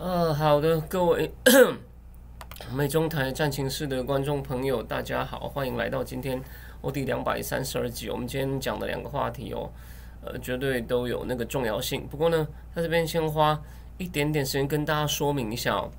[0.00, 1.28] 呃，好的，各位
[2.72, 6.40] 美中台战情室的观众朋友，大家好，欢迎来到今天
[6.80, 8.08] 我第两百三十二集。
[8.08, 9.68] 我们今天讲的两个话题哦，
[10.24, 12.06] 呃，绝对都有那个重要性。
[12.06, 13.60] 不过呢，在这边先花
[13.96, 15.90] 一点点时间跟大家说明一下哦。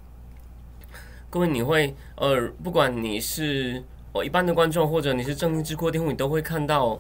[1.30, 6.98] 各位，你会呃，不管你是哦一般的观众，或者你是正经智库订户，你都会看到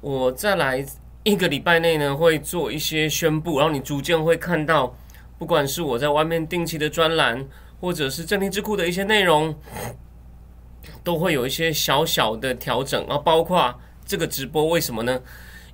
[0.00, 0.82] 我再来
[1.24, 4.94] 一个礼拜内呢，会做一些宣布，然后你逐渐会看到。
[5.38, 7.46] 不管是我在外面定期的专栏，
[7.80, 9.54] 或者是正听智库的一些内容，
[11.02, 13.18] 都会有一些小小的调整啊。
[13.18, 13.74] 包括
[14.06, 15.20] 这个直播，为什么呢？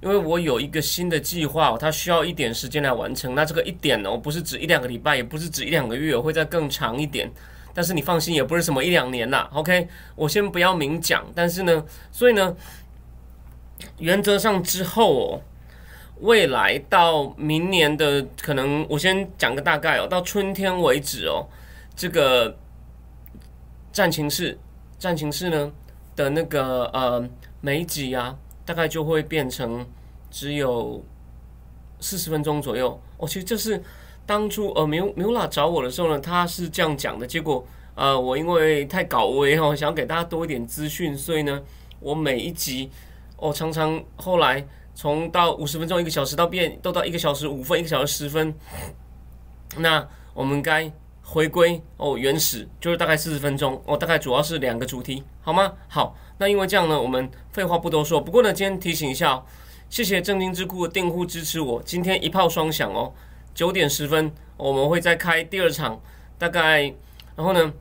[0.01, 3.35] 因为我有一个新的计划，它需要一点时间来完成。
[3.35, 7.31] 那这个一点呢，我不是指一两个礼拜，也不是指一两个月，会再更长一点。
[7.75, 9.51] 但是你放心，也不是什么一两年啦。
[9.53, 11.27] OK，我先不要明讲。
[11.35, 12.57] 但是呢，所以呢，
[13.99, 15.43] 原则上之后哦。
[16.21, 21.47] 未来到明年的可能，我先讲个大概哦，到春天为止哦，
[21.95, 22.57] 这个
[23.93, 24.59] 战情室
[24.99, 25.73] 战情室呢
[26.17, 27.29] 的那个呃
[27.61, 29.87] 每一集啊，大概就会变成
[30.31, 31.05] 只有
[32.01, 33.01] 四十分钟左右。
[33.19, 33.81] 哦，其实这是
[34.27, 37.25] 当初呃米米拉找我的时候呢，他是这样讲的。
[37.27, 41.63] 结果呃我因为太搞微哦，想给大家多一点资讯，所以呢，
[42.01, 42.91] 我每一集
[43.37, 44.67] 哦常常后来。
[44.99, 48.53] 从到五十分钟一个小时到变都到一个小时五分一个小时十分，
[49.77, 50.05] 那
[50.35, 50.91] 我们该
[51.23, 55.73] 回归哦原始就是大概四十分钟哦，大概主要是两个主题好吗？
[55.87, 58.21] 好，那因为这样呢，我们废话不多说。
[58.21, 59.41] 不过呢，今天提醒一下，
[59.89, 63.15] 谢谢正经智库的订户支持我，今天一炮双响哦，
[63.55, 66.01] 九点十分我们会再开第二场，
[66.39, 66.93] 大概
[67.37, 67.73] 然后呢，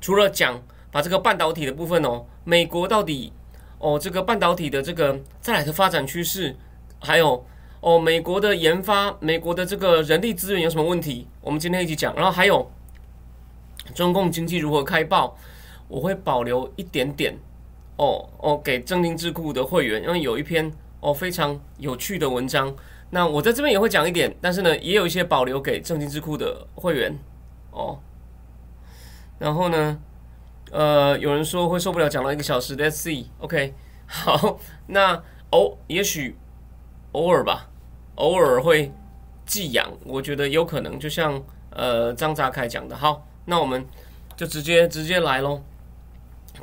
[0.00, 0.62] 除了讲
[0.92, 3.32] 把这个半导体的部分哦，美国到底。
[3.80, 6.54] 哦，这个半导体的这个再来的发展趋势，
[7.00, 7.44] 还有
[7.80, 11.26] 哦，美国的研发，美国的这个人力资源有什么问题？
[11.40, 12.14] 我们今天一起讲。
[12.14, 12.70] 然后还有
[13.94, 15.34] 中共经济如何开爆，
[15.88, 17.34] 我会保留一点点
[17.96, 20.70] 哦哦，给正定智库的会员，因为有一篇
[21.00, 22.76] 哦非常有趣的文章。
[23.08, 27.18] 那我在这边也会讲一点，但是呢，也有一些保留给正定智库的会员
[27.70, 27.98] 哦。
[29.38, 29.98] 然后呢？
[30.70, 33.74] 呃，有人说会受不了讲了一个小时，Let's see，OK，
[34.06, 35.20] 好，那
[35.50, 36.36] 偶也许
[37.12, 37.68] 偶尔吧，
[38.14, 38.92] 偶尔会
[39.44, 43.84] 寄养，我觉得有可能，就像呃张扎凯讲的，好，那我们
[44.36, 45.60] 就直接直接来喽。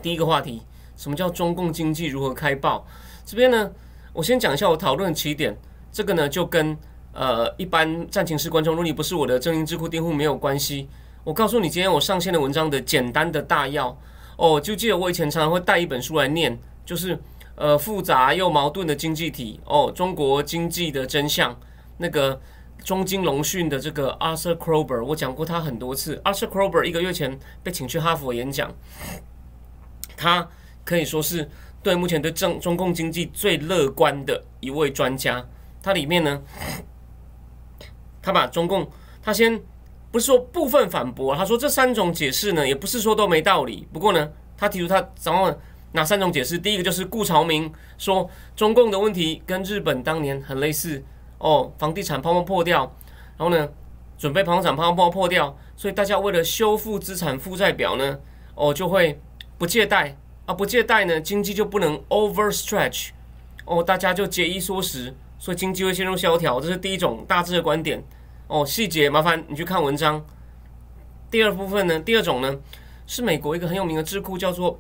[0.02, 0.62] 第一个话题，
[0.96, 2.88] 什么叫中共经济如何开爆？
[3.26, 3.70] 这边呢，
[4.14, 5.58] 我先讲一下我讨论的起点，
[5.92, 6.78] 这个呢就跟
[7.12, 10.88] 呃一般战情室观众，如果你不是我的正音智库订户，没有关系。
[11.28, 14.00] 我告诉你，今天我上线的文章的简单的大要
[14.38, 17.20] 哦，就记得我以前常常会带一本书来念，就是
[17.56, 21.54] 呃复杂又矛盾的经济体哦，中国经济的真相。
[21.98, 22.40] 那个
[22.82, 26.16] 中金龙讯的这个 Arthur Krober，我讲过他很多次。
[26.24, 28.74] Arthur Krober 一个月前被请去哈佛演讲，
[30.16, 30.48] 他
[30.86, 31.50] 可以说是
[31.84, 35.46] 对目前对中中共经济最乐观的一位专家。
[35.84, 36.42] 他里面呢，
[38.22, 38.90] 他把中共
[39.22, 39.62] 他先。
[40.12, 43.88] 不是说部分反驳，他说这三种解释呢，也不是说都没道理。
[43.92, 45.60] 不过呢，他提出他掌握
[45.92, 46.58] 哪三种解释？
[46.58, 51.04] 第一个就是顾朝明说中共的问题跟日本当年很类似
[51.40, 52.92] 哦，房地产泡沫破掉，
[53.38, 53.70] 然后呢，
[54.18, 58.20] 准备房产泡沫破掉，所以大家为了修复资产负债表呢，
[58.56, 59.20] 哦就会
[59.58, 63.10] 不借贷啊，不借贷呢，经济就不能 overstretch
[63.66, 68.04] 哦，大家就节衣缩食，所以经济会陷入萧条，这是第一种大致的观点。
[68.48, 70.26] 哦，细节麻烦你去看文章。
[71.30, 72.58] 第二部分呢，第二种呢，
[73.06, 74.80] 是美国一个很有名的智库，叫做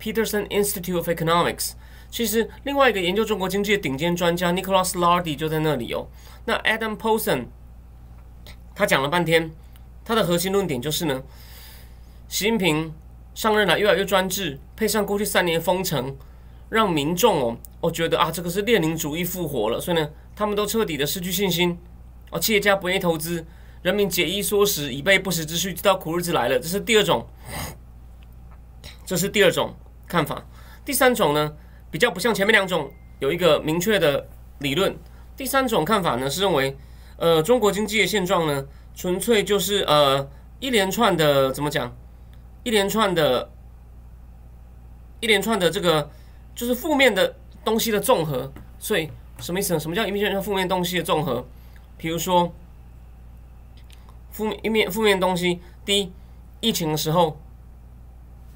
[0.00, 1.72] Peterson Institute of Economics。
[2.10, 6.08] 其实另外一个研究中国经济的顶尖专家 Nicholas Lardy 就在那里哦。
[6.44, 7.46] 那 Adam Paulson
[8.74, 9.52] 他讲了半天，
[10.04, 11.22] 他的核心论点就是呢，
[12.28, 12.92] 习近平
[13.34, 16.16] 上任了越来越专制，配上过去三年封城，
[16.68, 21.78] 让民众哦，我觉得啊，这个是列宁主义复活了，所以呢，他们都彻底的失去信心。
[22.34, 23.46] 哦，企业家不愿意投资，
[23.82, 26.58] 人民节衣缩食，以备不时之需，知道苦日子来了。
[26.58, 27.24] 这是第二种，
[29.06, 29.72] 这是第二种
[30.08, 30.44] 看法。
[30.84, 31.54] 第三种呢，
[31.92, 34.26] 比较不像前面两种，有一个明确的
[34.58, 34.96] 理论。
[35.36, 36.76] 第三种看法呢，是认为，
[37.18, 38.66] 呃，中国经济的现状呢，
[38.96, 40.28] 纯粹就是呃
[40.58, 41.96] 一连串的怎么讲？
[42.64, 43.48] 一连串的，
[45.20, 46.10] 一连串的这个
[46.52, 48.52] 就是负面的东西的综合。
[48.80, 49.08] 所以
[49.38, 49.78] 什么意思呢？
[49.78, 51.46] 什么叫一连串负面东西的综合？
[51.96, 52.52] 比如说
[54.30, 56.12] 负面一面负面东西，第一，
[56.60, 57.38] 疫情的时候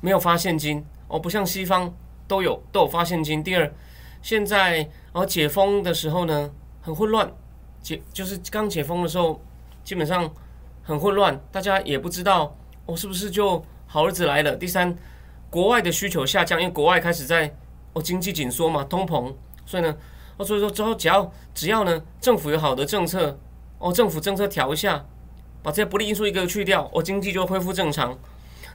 [0.00, 1.94] 没有发现金哦，不像西方
[2.26, 3.42] 都有都有发现金。
[3.42, 3.72] 第二，
[4.20, 6.50] 现在哦解封的时候呢
[6.82, 7.32] 很混乱，
[7.80, 9.40] 解就是刚解封的时候
[9.84, 10.30] 基本上
[10.82, 12.56] 很混乱，大家也不知道
[12.86, 14.56] 哦是不是就好日子来了。
[14.56, 14.96] 第三，
[15.48, 17.54] 国外的需求下降，因为国外开始在
[17.92, 19.32] 哦经济紧缩嘛，通膨，
[19.64, 19.96] 所以呢。
[20.38, 23.36] 哦，所以说之后只要只要呢，政府有好的政策，
[23.78, 25.04] 哦，政府政策调一下，
[25.62, 28.16] 把这些不利因素一个去掉，哦，经济就恢复正常。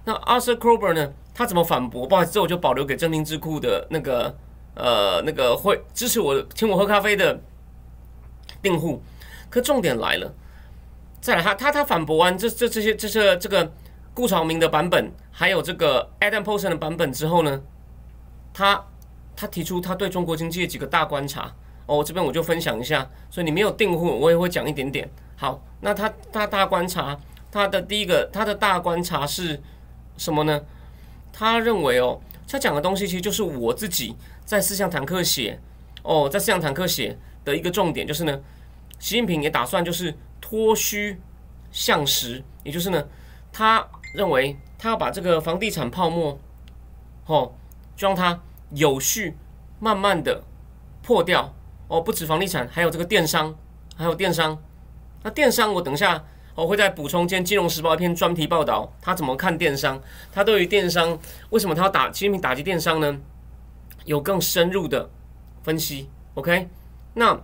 [0.03, 2.05] 那 Arthur Krober 呢，他怎么反驳？
[2.05, 4.35] 不好意思，这我就保留给正定智库的那个
[4.75, 7.39] 呃那个会支持我请我喝咖啡的
[8.61, 9.01] 订户。
[9.49, 10.33] 可重点来了，
[11.21, 13.71] 再来他他他反驳完这这这些这些这个
[14.13, 17.61] 顾朝明的版本，还有这个 Adam Posen 的版本之后呢，
[18.53, 18.83] 他。
[19.35, 21.53] 他提出他对中国经济的几个大观察
[21.85, 23.09] 哦，这边我就分享一下。
[23.29, 25.09] 所以你没有订户，我也会讲一点点。
[25.35, 27.19] 好，那他他大观察，
[27.51, 29.61] 他的第一个他的大观察是
[30.17, 30.61] 什么呢？
[31.33, 34.15] 他认为哦，他讲的东西其实就是我自己
[34.45, 35.59] 在四项坦克写
[36.03, 38.39] 哦，在四项坦克写的一个重点就是呢，
[38.99, 41.19] 习近平也打算就是脱虚
[41.71, 43.03] 向实，也就是呢，
[43.51, 46.37] 他认为他要把这个房地产泡沫
[47.25, 47.51] 哦，
[47.97, 48.39] 就让它。
[48.75, 49.37] 有序、
[49.79, 50.43] 慢慢的
[51.01, 51.53] 破掉
[51.87, 53.55] 哦，不止房地产，还有这个电商，
[53.95, 54.57] 还有电商。
[55.21, 56.23] 那电商我等一下
[56.55, 60.01] 我会再补充，今天《金融时报》一篇专题报道，他怎么看电商？
[60.31, 61.17] 他对于电商
[61.49, 63.19] 为什么他要打习近平打击电商呢？
[64.05, 65.09] 有更深入的
[65.63, 66.09] 分析。
[66.33, 66.67] OK，
[67.13, 67.39] 那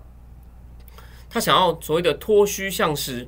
[1.29, 3.27] 他想要所谓的脱虚向实，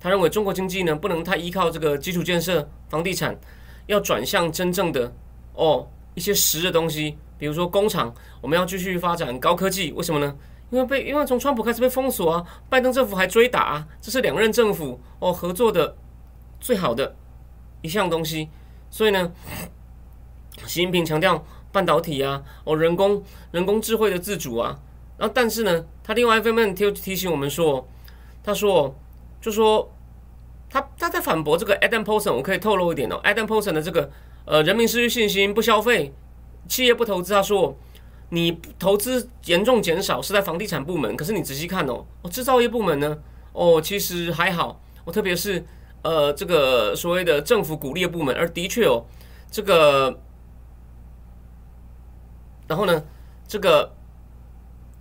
[0.00, 3.38] 他认为中国经济呢不能太依靠这个基础建设、房地产，
[3.86, 5.12] 要转向真正的
[5.54, 7.16] 哦一些实的东西。
[7.38, 10.36] 比如说工厂，我们要继续发展高科技，为什么呢？
[10.70, 15.96] 因为被因为从川普开始被封锁啊，拜登政府还追打，啊，这是两任政府哦合作的
[16.58, 17.14] 最好的
[17.82, 18.48] 一项东西。
[18.90, 19.32] 所以呢，
[20.66, 23.22] 习近平强调半导体啊，哦人工
[23.52, 24.78] 人工智慧的自主啊。
[25.18, 27.86] 然后但是呢，他另外一方面提提醒我们说，
[28.42, 28.92] 他说
[29.40, 29.88] 就说
[30.68, 34.10] 他他在反驳这个 Adam Paulson，我可以透露一点哦，Adam Paulson 的这个
[34.44, 36.12] 呃人民失去信心，不消费。
[36.68, 37.76] 企业不投资，他说
[38.30, 43.18] 你投资严重减少是在房地产部门，可是你仔细看哦，哦制造业部门呢，
[43.52, 45.64] 哦其实还好，哦特别是
[46.02, 49.04] 呃这个所谓的政府鼓励的部门，而的确哦
[49.50, 50.18] 这个，
[52.66, 53.04] 然后呢
[53.46, 53.94] 这个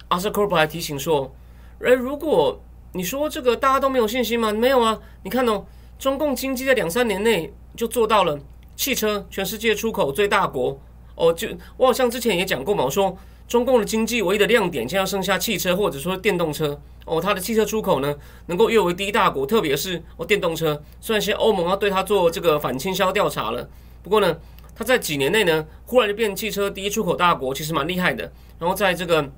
[0.09, 1.33] 阿瑟科普还提醒说，
[1.79, 2.61] 而如果
[2.93, 4.53] 你说这个大家都没有信心吗？
[4.53, 5.65] 没有啊，你看哦，
[5.97, 8.39] 中共经济在两三年内就做到了
[8.75, 10.79] 汽车全世界出口最大国。
[11.15, 11.47] 哦，就
[11.77, 13.17] 我好像之前也讲过嘛，我说
[13.47, 16.79] 中共的经济唯一的亮点，现在剩下汽车或者说电动车。
[17.05, 18.15] 哦，它的汽车出口呢，
[18.47, 20.81] 能够跃为第一大国，特别是哦电动车。
[20.99, 23.69] 虽然现在欧盟要对它做这个反倾销调查了，
[24.01, 24.35] 不过呢，
[24.75, 28.31] 它在几年内呢，忽然就变汽车第一出口大国，其实蛮厉害的。
[28.57, 29.31] 然后在这个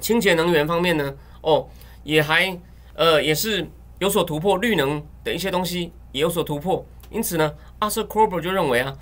[0.00, 1.68] 清洁能源方面呢，哦，
[2.02, 2.58] 也还
[2.94, 3.64] 呃也是
[4.00, 6.84] 有所突破，绿能的一些东西也有所突破。
[7.10, 8.98] 因此呢，阿瑟·科伯就认为啊，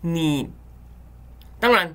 [0.00, 0.50] 你。
[1.62, 1.94] 当然，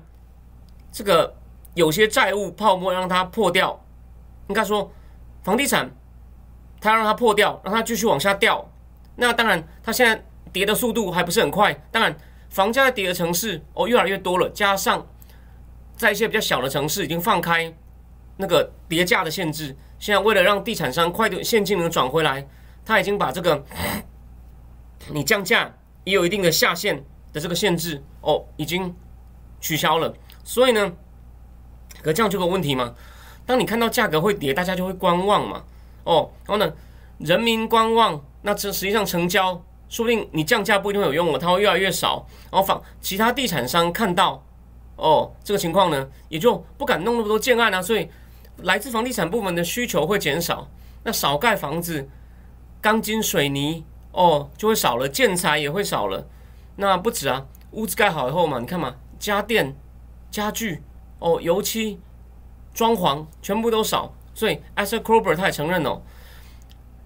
[0.90, 1.36] 这个
[1.74, 3.78] 有些债务泡沫让它破掉，
[4.46, 4.90] 应该说
[5.42, 5.90] 房地产，
[6.80, 8.66] 它让它破掉，让它继续往下掉。
[9.16, 11.74] 那当然，它现在跌的速度还不是很快。
[11.92, 12.16] 当然，
[12.48, 15.06] 房价跌的城市哦越来越多了，加上
[15.98, 17.70] 在一些比较小的城市已经放开
[18.38, 19.76] 那个跌价的限制。
[19.98, 22.48] 现在为了让地产商快点现金能转回来，
[22.86, 23.62] 他已经把这个
[25.08, 25.70] 你降价
[26.04, 28.96] 也有一定的下限的这个限制哦，已经。
[29.60, 30.92] 取消了，所以呢，
[32.02, 32.94] 可这样就有问题嘛？
[33.44, 35.64] 当你看到价格会跌，大家就会观望嘛。
[36.04, 36.72] 哦，然后呢，
[37.18, 42.26] 人民观望，那这实际上成交，说不定你降价不一定有用了，它会越来越少。
[42.50, 44.44] 然后房其他地产商看到，
[44.96, 47.80] 哦，这个情况呢，也就不敢弄那么多建案啊。
[47.80, 48.08] 所以
[48.58, 50.68] 来自房地产部门的需求会减少，
[51.04, 52.08] 那少盖房子，
[52.80, 56.26] 钢筋水泥哦就会少了，建材也会少了。
[56.76, 58.94] 那不止啊，屋子盖好以后嘛，你看嘛。
[59.18, 59.74] 家电、
[60.30, 60.82] 家具、
[61.18, 62.00] 哦，油漆、
[62.72, 64.12] 装潢，全部都少。
[64.34, 66.00] 所以 a s e r Krober 他也承认哦，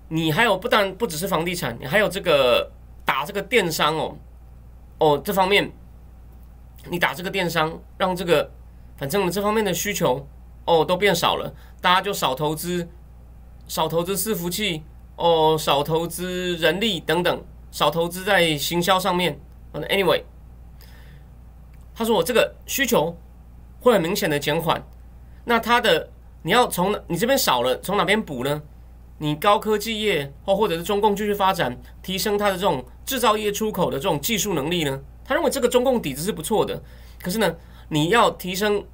[0.08, 2.70] 你还有不但不只是房地产，你还有这个
[3.06, 4.16] 打这个电商哦，
[4.98, 5.72] 哦这方面，
[6.90, 8.50] 你打这个电商，让这个
[8.98, 10.26] 反正我们这方面的需求
[10.66, 12.86] 哦都变少了，大家就少投资，
[13.66, 14.82] 少投资伺服器
[15.16, 19.40] 哦，少投资人力等等少投资在行销上面。
[19.72, 20.22] Anyway，
[22.02, 23.16] 他说我这个需求
[23.80, 24.84] 会很明显的减缓。
[25.44, 26.10] 那他的
[26.42, 28.60] 你要从你这边少了，从哪边补呢？
[29.18, 35.00] 你高科技业或或者是中共继续发展，提升它的这种制造业出口的这种技术能力呢？
[35.24, 36.82] 他认为这个中共底子是不错的，
[37.22, 37.54] 可是呢，
[37.88, 38.84] 你要提升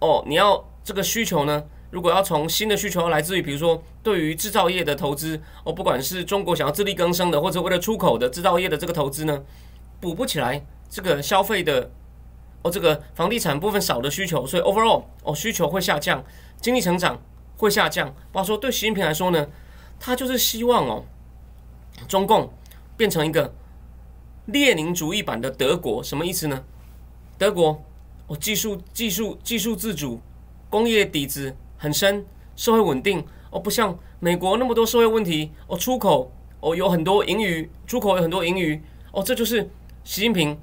[0.00, 1.64] 哦，你要这个需求呢？
[1.90, 9.42] 如果要从新的需求来自于，比如说对于制造业的投资哦，不管是中国想要自力更生的，或者为了出口的制造业的这个投资呢，
[9.98, 11.90] 补不起来这个消费的
[12.62, 16.24] 哦，这个房地产部分少的需求，所以 overall 哦需求会下降，
[16.60, 17.20] 经济成长
[17.56, 18.08] 会下降。
[18.32, 19.46] 包括说对习近平来说呢？
[20.00, 21.04] 他就是希望哦，
[22.06, 22.52] 中共
[22.96, 23.52] 变成一个
[24.46, 26.64] 列宁主义版的德国，什么意思呢？
[27.36, 27.82] 德国
[28.28, 30.20] 哦，技术技术技术自主，
[30.70, 32.24] 工业底子很深，
[32.54, 38.80] 社会稳定哦，不像美国那么多社会问题哦，出口哦有很多盈余，出口有很多盈余
[39.12, 39.68] 哦，这就是
[40.04, 40.56] 习近平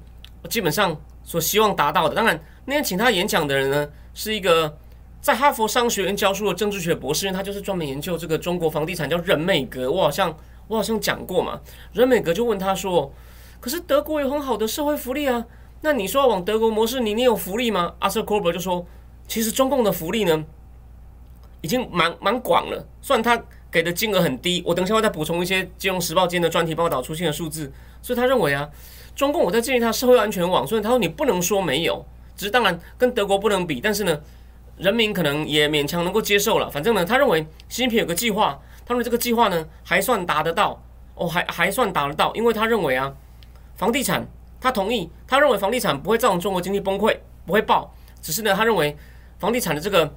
[0.48, 2.14] 基本上所希望达到的。
[2.14, 4.78] 当然，那天请他演讲的人呢，是一个。
[5.18, 9.90] 在哈佛商学院教书的政治学博士，他就是专门研究这个中国房地产，叫任美格。
[9.90, 10.32] 我好像
[10.68, 11.60] 我好像讲过嘛，
[11.92, 13.12] 任美格就问他说
[13.58, 15.44] ：“可是德国有很好的社会福利啊，
[15.80, 18.86] 那你说往德国模式，你你有福利吗？”阿瑟·科伯就说
[19.26, 20.44] ：“其实中共的福利呢，
[21.60, 22.86] 已经蛮蛮广了。
[23.02, 27.72] 虽然他给的金额很低，我等一下会再补充一些《金融时报》今天的专题报道出现的数字。
[28.00, 28.68] 所以他认为啊，
[29.16, 32.04] 中共我在建立他社会安全网，所以他说你不能说没有，
[32.36, 34.16] 只是当然跟德国不能比，但是呢。”
[34.78, 40.78] 人民可能也勉强能够接受了，反正呢，他认为习近平有个计划，他认为这个计划呢还算达得到，
[41.14, 43.10] 哦，还还算达得到，因为他认为啊，
[43.76, 44.28] 房地产
[44.60, 48.94] 他同意，他认为房地产不会造成中国经济崩溃，不会爆，只是呢，他认为
[49.38, 50.14] 房地产的这个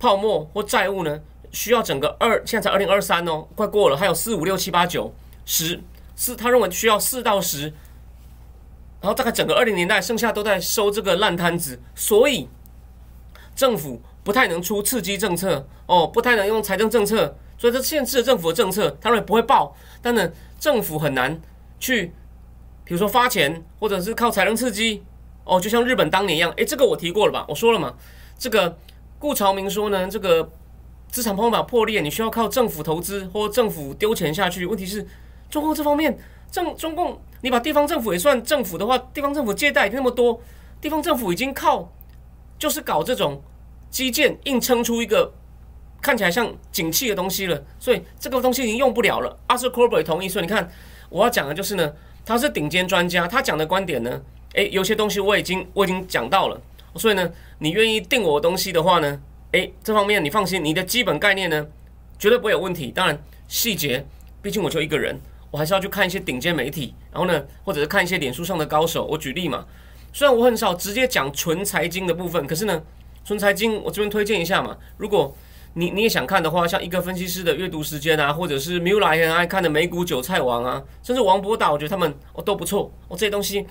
[0.00, 1.20] 泡沫或债务呢，
[1.52, 5.14] 需要整个二现在才二零二三哦，快过了，还有四五六七八九
[5.44, 5.80] 十
[6.16, 7.72] 四，他认为需要四到十，
[9.00, 12.48] 然后大概整个二零年代剩下都在收这个烂摊子，所以。
[13.56, 19.76] 政府不太能出刺激政策哦，不太能用财政政策，所以这限制了政府的政策，他认为不会爆。
[20.00, 21.38] 但呢，政府很难
[21.78, 22.06] 去，
[22.84, 25.02] 比如说发钱，或者是靠财政刺激
[25.44, 26.50] 哦，就像日本当年一样。
[26.52, 27.44] 诶，这个我提过了吧？
[27.48, 27.94] 我说了嘛，
[28.38, 28.78] 这个
[29.18, 30.50] 顾朝明说呢，这个
[31.08, 34.64] 资产泡沫破裂，你需要靠政府投资或政府丢钱下去。
[34.64, 35.06] 问题是，
[35.50, 36.16] 中共这方面
[36.50, 40.40] 政中共，你把地方政府也算政府的话，地方政府借贷那么多，
[40.80, 41.92] 地方政府已经靠
[42.58, 43.42] 就是搞这种。
[43.90, 45.32] 基建硬撑出一个
[46.00, 49.36] 看起来像景气的东西了，所以这个东西已经用不了了。
[49.48, 50.70] 阿斯·科伯也同意，所以你看
[51.08, 51.92] 我要讲的就是呢，
[52.24, 56.62] 他是顶尖专家，他讲的观点呢，诶，有些东西我已经我已经讲到了，
[56.94, 57.28] 所以呢，
[57.58, 59.20] 你愿意定我的东西的话呢，
[59.50, 61.66] 诶，这方面你放心，你的基本概念呢
[62.16, 62.92] 绝对不会有问题。
[62.92, 64.06] 当然细节，
[64.40, 65.18] 毕竟我就一个人，
[65.50, 69.04] 我还是要去看一些顶尖媒体，然后呢，或者是看一些脸书上的高手。
[69.06, 69.64] 我举例嘛，
[70.12, 72.82] 虽然我很少直接讲纯财经的部分，可是呢。
[73.22, 74.76] 纯财经，我这边推荐一下嘛。
[74.96, 75.32] 如果
[75.74, 82.90] 你你也想看的话，像一个分析师的阅读时间啊，或者是 Mula 很爱看的美股韭菜王啊，甚至王博大，我觉得他们哦都不错。
[83.08, 83.64] 哦这些东西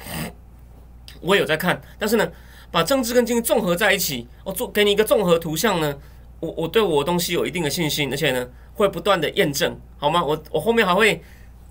[1.19, 2.31] 我也有在看，但是呢，
[2.69, 5.97] 把政治跟经济综合在一起，我做给你一个综合图像呢，
[6.39, 10.23] 我我对我东西有一定的信心，而且呢会不断的验证，好吗？
[10.23, 11.21] 我我后面还会，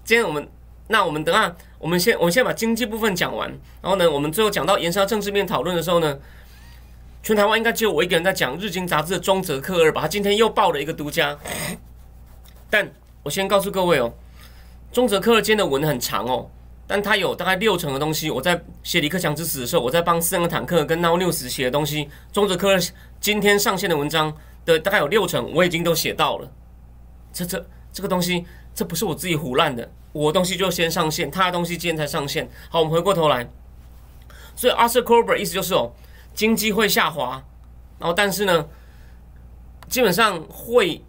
[0.08, 0.48] 今天我们
[0.86, 3.46] 那我们等下我们先我们先把经济部分讲完，
[3.82, 6.18] 然后呢，我们最后讲到延伸到政治面讨论的时候呢。
[7.22, 10.00] 全台湾应该只有我一个人在讲《日经》杂志的中泽克二吧？
[10.00, 11.36] 他今天又爆了一个独家。
[12.70, 12.90] 但
[13.22, 14.10] 我先告诉各位哦，
[14.90, 16.48] 中泽克二今天的文很长哦，
[16.86, 22.80] 但他有大概六成的东西，我在写李克强之死的时候，我在帮四个坦克跟 Now News 写的东西，中泽克二
[23.20, 24.34] 今天上线的文章
[24.64, 26.50] 的大概有六成，我已经都写到了。
[27.30, 27.62] 这这
[27.92, 32.48] 这个东西，这不是我自己胡乱的，我东西就先上线，他的东西今天才上线。
[32.70, 33.48] 好，我们回过头来，
[34.56, 35.92] 所以 Arthur Corber 意思就是哦。
[36.34, 37.42] 经济会下滑，
[37.98, 38.68] 然后但是呢，
[39.88, 41.02] 基本上会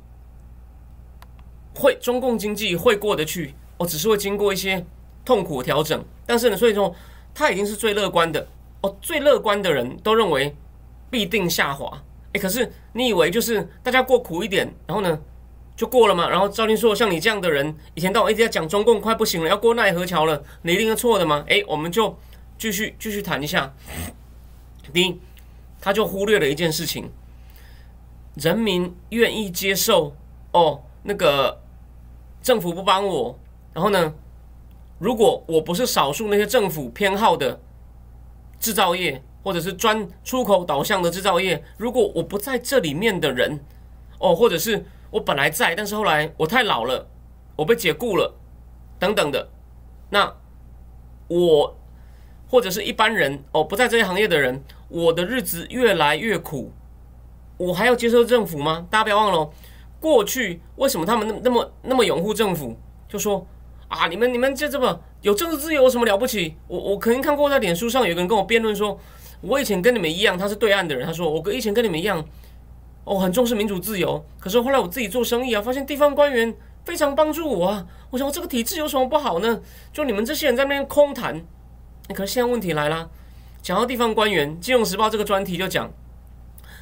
[1.75, 4.83] 会中共经济会过得去，哦，只是会经过一些
[5.23, 6.03] 痛苦调整。
[6.25, 6.95] 但是呢，所以说
[7.31, 8.47] 他已经是最乐观的
[8.81, 10.55] 哦，最乐观的人都认为
[11.11, 12.01] 必定下滑。
[12.33, 15.19] 哎，可是你以为就是大家过苦一点，然后呢
[15.79, 16.29] 就过了吗？
[16.29, 21.45] 然后赵林说，像你这样的人，以前到我一直在讲中共快不行了，要过奈何桥了，你一定是错的吗？
[21.47, 22.19] 哎，我们就
[22.57, 23.73] 继续继续谈一下。
[24.91, 25.17] 第一，
[25.79, 27.09] 他就忽略了一件事情：
[28.35, 30.13] 人民愿意接受
[30.51, 31.61] 哦，那个
[32.43, 33.39] 政府不帮我，
[33.71, 34.13] 然后呢，
[34.97, 37.57] 如果我不是少数那些政府偏好的
[38.59, 43.57] 制造业，或者是专出口导向的制造业，如果我不在这里面的人，
[44.17, 47.07] 哦，或者是我本来在，但是后来我太老了，
[47.55, 48.33] 我被解雇了，
[48.99, 49.49] 等等的，
[50.09, 50.33] 那
[51.27, 51.77] 我
[52.47, 56.71] 或者是一般人哦，不在这些行业的人，我的日子越来越苦，
[57.57, 58.87] 我还要接受政府吗？
[58.89, 59.49] 大家不要忘了，
[59.99, 62.77] 过去为什么他们那那么那么拥护政府？
[63.07, 63.45] 就说
[63.87, 66.55] 啊，你们你们就这么有政治自由有什么了不起？
[66.67, 68.99] 我我肯定看过在脸书上有个人跟我辩论说，
[69.41, 72.23] 我以前跟你们一样，他是对岸的人，他说我跟以前跟你们一样。
[73.09, 77.87] 哦，很重视民主自由，可是后来我自己做生意啊，发现地方官员非常帮助我啊。
[78.11, 79.59] 我想这个体制有什么不好呢？
[79.91, 81.43] 就你们这些人在那边空谈。
[82.13, 83.09] 可是现在问题来了，
[83.63, 85.91] 讲到地方官员，《金融时报》这个专题就讲，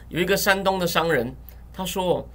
[0.10, 1.34] 有一个山东的商人，
[1.72, 2.28] 他说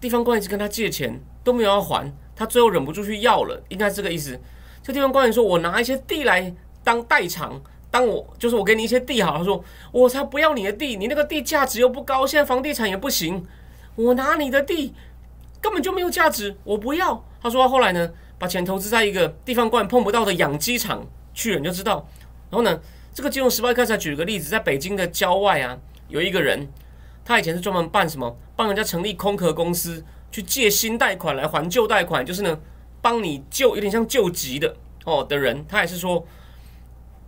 [0.00, 4.40] 地方官员一直跟他借钱都没有要还，他最后忍不住去要了，应该是这个意思。
[4.82, 7.60] 这地方官员说：“我拿一些地来当代偿。”
[7.96, 13.42] 当我就是我给你一些地好，他说我才不要你的地，你那个地价值又不高，现在房地产也不行，
[13.94, 14.92] 我拿你的地
[15.62, 17.24] 根本就没有价值，我不要。
[17.40, 22.06] 他说后来呢，把钱投资在一个地方官碰不到的养鸡场去了，你就知道。
[22.50, 22.78] 然后呢，
[23.14, 26.68] 这个金融时报开始举个例子，在北京的郊外啊，有一个人，
[27.24, 32.60] 他以前是专门办什么，帮人家成立空壳公司，去借新贷款来还旧贷款，就是呢，
[33.00, 34.76] 帮你救有点像救急的
[35.06, 36.22] 哦的人，他也是说。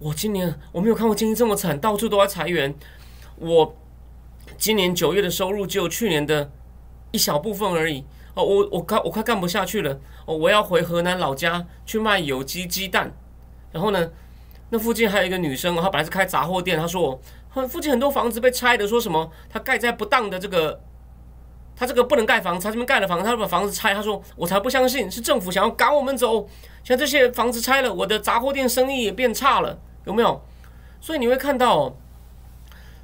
[0.00, 2.74] 我今年我没有看过经济这么惨，到处都在裁员。
[3.36, 3.76] 我
[4.56, 6.50] 今年九月的收入只有去年的
[7.10, 8.04] 一小部分而已。
[8.34, 9.98] 哦，我我快我快干不下去了。
[10.24, 13.12] 哦，我要回河南老家去卖有机鸡蛋。
[13.72, 14.10] 然后呢，
[14.70, 17.20] 那附近还有一个女生，她本来是开杂货店，她说
[17.54, 20.80] 我附近很多房子被拆的，说什么她盖在不当的这个，
[21.74, 26.48] 她这个不能盖房子，她这边盖了房子，她把房子拆，她说我才不相信是政府想要赶我们走。
[26.84, 29.78] 像这些房子拆了，我的杂货店生意也变差了。
[30.08, 30.42] 有没有？
[31.02, 31.94] 所以你会看到，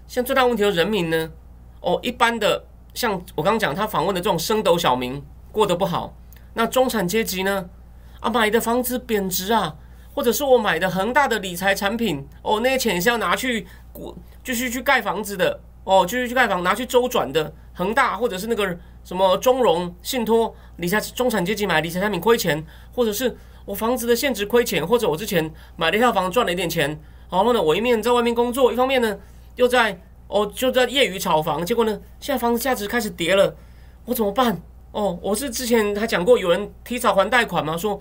[0.08, 1.30] 像最大问题的人民呢？
[1.82, 6.16] 哦，一般的像我刚刚讲，他访问的这种升斗小民过得不好。
[6.54, 7.68] 那中产阶级呢？
[8.20, 9.76] 啊，买的房子贬值啊，
[10.14, 17.52] 或者是我买的恒大的理财产品，哦，那些钱是要拿去股继续去盖房子的，哦，继续去盖房拿去周转的。
[17.74, 22.64] 恒大或者是那个什么中融信托理财，中产阶级买理财产品亏钱，
[22.94, 23.36] 或者是。
[23.66, 26.88] 我房子的现值亏钱，或者我之前买了一套房赚了一点钱，
[27.30, 29.18] 然后呢，我一面在外面工作，一方面呢
[29.56, 33.56] 又在哦就在业余炒房，结果呢现在房子价值开始跌了，
[34.04, 34.60] 我怎么办？
[34.92, 37.74] 哦，我是之前还讲过有人提早还贷款吗？
[37.74, 37.98] 说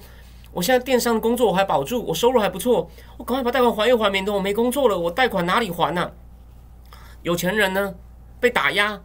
[0.51, 6.11] 我现在电商工作我还保住，我收入还不错，我赶快把贷款还一还，免得我没工作了，我贷款哪里还呢？
[7.21, 7.95] 有钱人呢
[8.39, 9.01] 被打压，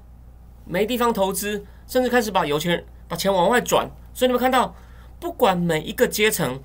[0.65, 4.75] 没地方投资，甚至开始把有钱把钱往外转，所以你们看到。
[5.21, 6.61] 不管每一个阶层，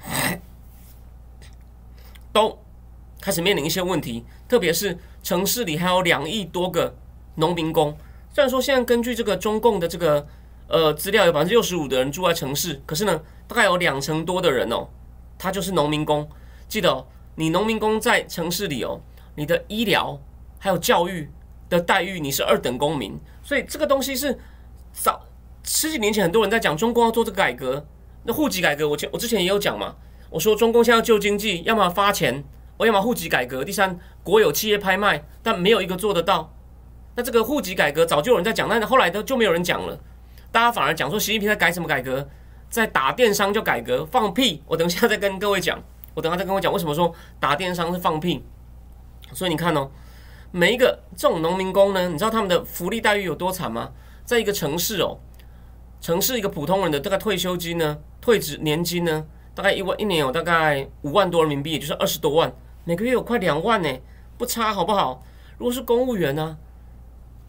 [2.32, 2.60] 都
[3.20, 6.96] 开始面临一些问题，特别是城市里还有两亿多个
[7.36, 7.98] 农民工。
[8.34, 10.28] 虽然说现在根据这个中共的这个
[10.68, 14.88] 呃资料，有百分之六十五的人住在城市，可是呢，大概有两成多的人哦，
[15.38, 16.28] 他就是农民工。
[16.68, 19.00] 记得哦，你农民工在城市里哦，
[19.36, 20.20] 你的医疗
[20.58, 21.30] 还有教育
[21.70, 23.20] 的待遇，你是二等公民。
[23.44, 24.39] 所以这个东西是
[24.92, 25.22] 早
[25.63, 27.86] 十几年前很多人在讲，中共要做这个改革。
[28.23, 29.95] 那户籍改革，我前我之前也有讲嘛。
[30.29, 32.43] 我说中共现在要救经济，要么发钱，
[32.77, 33.63] 我要么户籍改革。
[33.63, 36.51] 第三，国有企业拍卖，但没有一个做得到。
[37.15, 39.99] 那这个户籍改革早就有人在讲，但是后来都就没有人讲了。
[40.51, 42.27] 大家反而讲说习近平在改什么改革，
[42.69, 44.63] 在打电商就改革，放屁！
[44.65, 45.79] 我等一下再跟各位讲，
[46.15, 48.43] 我等下再跟我讲为什么说打电商是放屁。
[49.33, 49.91] 所以你看哦，
[50.51, 53.91] 每一个这种农民工呢，你知道他们的福利待遇有多惨吗？
[54.25, 55.19] 在一个城市哦。
[56.04, 63.89] 城市一个普通人的大概退休金呢，退职年金呢，大概一万一年有大概五万多人民币，也就是二十多万，每个月有快两万呢，
[64.38, 65.24] 不差好不好？
[65.58, 66.58] 如果是公务员呢，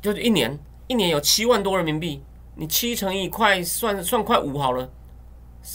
[0.00, 2.22] 就是一年一年有七万多人民币，
[2.54, 4.88] 你七乘以快算算快五好了，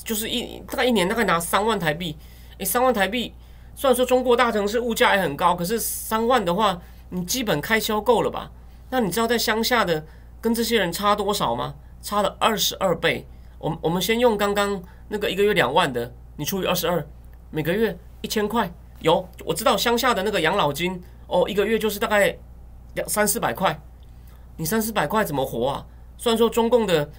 [0.05, 2.15] 就是一大概一年大概拿三万台币，
[2.59, 3.33] 诶，三万台币，
[3.75, 8.49] 虽然说中国大城市物价也很高，可是三万的话，你基本开销够了吧？
[8.89, 10.05] 那你知道在乡下的
[10.39, 11.75] 跟这些人差多少吗？
[12.01, 13.25] 差了二十二倍。
[13.57, 17.05] 我们我们先用刚刚那个一个月两万的，你除以二十二，
[17.51, 18.71] 每个月一千块。
[19.01, 22.37] 有我知道乡下的那个养老金哦，一个月就是大概
[22.95, 23.79] 两三四百块。
[24.57, 25.85] 你三四百块怎么活啊？
[26.17, 27.09] 虽然说中共的，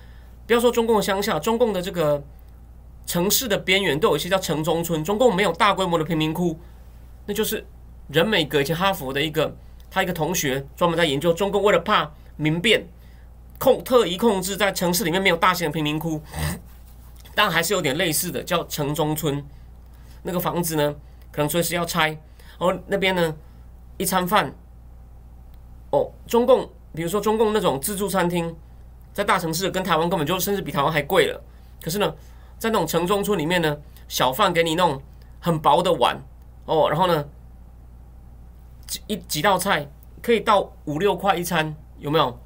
[0.46, 2.22] 不要说中共乡下，中共的这个
[3.06, 5.02] 城市的边缘都有一些叫城中村。
[5.02, 6.58] 中共没有大规模的贫民窟，
[7.24, 7.64] 那就是
[8.08, 9.56] 人美格以前哈佛的一个
[9.90, 12.86] 他一个同学专门在研究中共为了怕民变。
[13.60, 16.18] 控特意控制在城市里面没有大型的贫民窟，
[17.34, 19.44] 但还是有点类似的，叫城中村。
[20.22, 20.94] 那个房子呢，
[21.30, 22.08] 可能随时要拆。
[22.08, 23.36] 然后那边呢，
[23.98, 24.50] 一餐饭，
[25.90, 28.56] 哦，中共，比如说中共那种自助餐厅，
[29.12, 31.38] 在大城市跟台湾根本就甚至比台湾还贵了。
[31.82, 32.14] 可是呢，
[32.58, 33.76] 在那种城中村里面呢，
[34.08, 35.02] 小贩给你那种
[35.38, 36.18] 很薄的碗，
[36.64, 37.28] 哦，然后呢，
[38.86, 39.86] 几一几道菜
[40.22, 42.38] 可以到五六块一餐，有没有？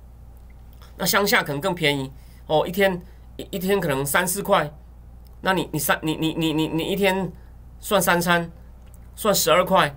[0.96, 2.10] 那乡下可能更便宜
[2.46, 3.00] 哦，一天
[3.36, 4.72] 一一天可能三四块，
[5.40, 7.32] 那你你三你你你你你一天
[7.80, 8.50] 算三餐，
[9.16, 9.94] 算十二块，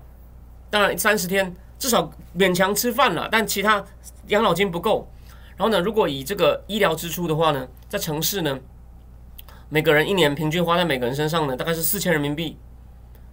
[0.70, 3.84] 当然三十天至少勉强吃饭了，但其他
[4.28, 5.08] 养老金不够。
[5.56, 8.60] 然后呢，如果以这个医疗支出的话呢，在城市呢，
[9.70, 12.58] 每个人一年平均花在每个人身上呢，大概是四千人民币；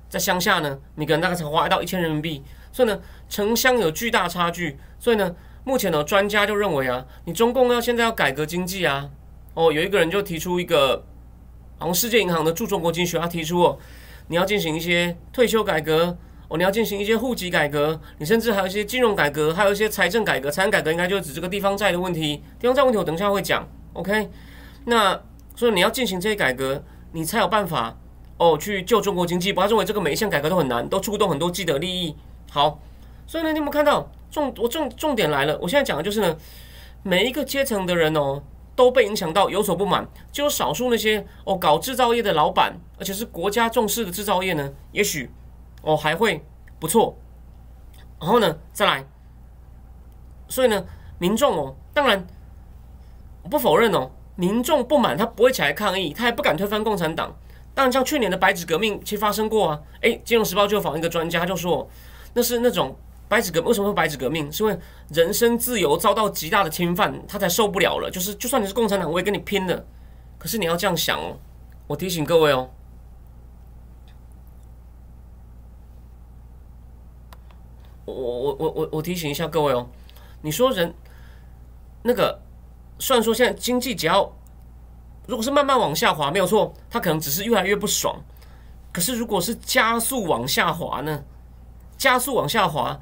[0.09, 2.42] 在乡下呢，每个人大概才花到一千人民币。
[2.72, 2.98] 所以呢，
[3.29, 4.79] 城乡有巨大差距。
[4.98, 9.11] 所以呢，目前呢，专家就认为啊，你中共要现在要改革经济啊，
[9.55, 11.05] 哦，有一个人就提出一个，
[11.79, 13.79] 好像世界银行的驻中国经济学，他提出哦，
[14.29, 16.16] 你要进行一些退休改革。
[16.46, 20.50] 哦，你要进行一些户籍改革，你甚至还有一些金融改革，还有一些财政改革。
[20.50, 22.42] 财政改革应该就是指这个地方债的问题。
[22.61, 23.66] 地方债问题我等一下会讲。
[23.94, 24.29] OK，
[24.85, 25.18] 那
[25.57, 27.96] 所以你要进行这些改革，你才有办法
[28.37, 29.55] 哦去救中国经济。
[29.55, 32.14] 不要认为这个每一项改革都很难，都触动很多既得利益。
[32.50, 32.79] 好，
[33.26, 35.58] 所以呢，你有没有看到重我重重点来了？
[35.60, 36.37] 我现在讲的就是呢，
[37.02, 38.42] 每一个阶层的人哦
[38.76, 40.08] 都被影响到，有所不满。
[40.32, 45.30] 就少数那些哦搞制造业的老板，而且是国家重视的制造业呢，也许。
[45.87, 46.42] 哦，还会
[46.80, 47.14] 不错，
[48.18, 49.04] 然后呢，再来，
[50.48, 50.82] 所以呢，
[51.18, 52.26] 民众哦，当然
[53.42, 57.37] 我不否认哦，民众不满他不会起来抗议，他也不敢推翻共产党。
[57.74, 59.82] 当然，像去年的白纸革命其实发生过啊。
[60.00, 61.87] 诶，金融时报就访一个专家就说，
[62.32, 62.96] 那是那种
[63.28, 64.52] 白纸革为什么会白纸革命？
[64.52, 68.10] 是因为人身自由遭到极大的侵犯，他才受不了了。
[68.10, 69.84] 就是就算你是共产党，我也跟你拼了。
[70.38, 71.38] 可是你要这样想哦，
[71.87, 72.70] 我提醒各位哦。
[78.04, 79.88] 我我我我我提醒一下各位哦，
[80.42, 80.94] 你说人
[82.02, 82.38] 那个
[82.98, 84.30] 虽然说现在经济只要
[85.26, 88.20] 如果是慢慢往下滑没有错，他可能只是越来越不爽。
[88.92, 91.24] 可是如果是加速往下滑呢？
[91.96, 93.00] 加速往下滑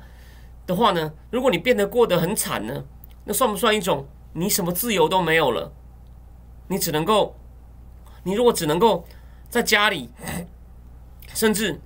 [0.67, 1.13] 的话呢？
[1.31, 2.85] 如果你变得过得很惨呢？
[3.25, 5.73] 那算不算一种你什么自由都没有了？
[6.69, 7.37] 你只能够，
[8.25, 9.05] 你如果只能够
[9.49, 10.11] 在家里，
[11.35, 11.81] 甚至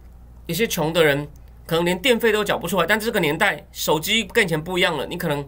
[0.47, 1.29] 有些穷的人。
[1.69, 5.45] 可能连电费都缴不出来，但这个年代手机跟以前不一样了，你可能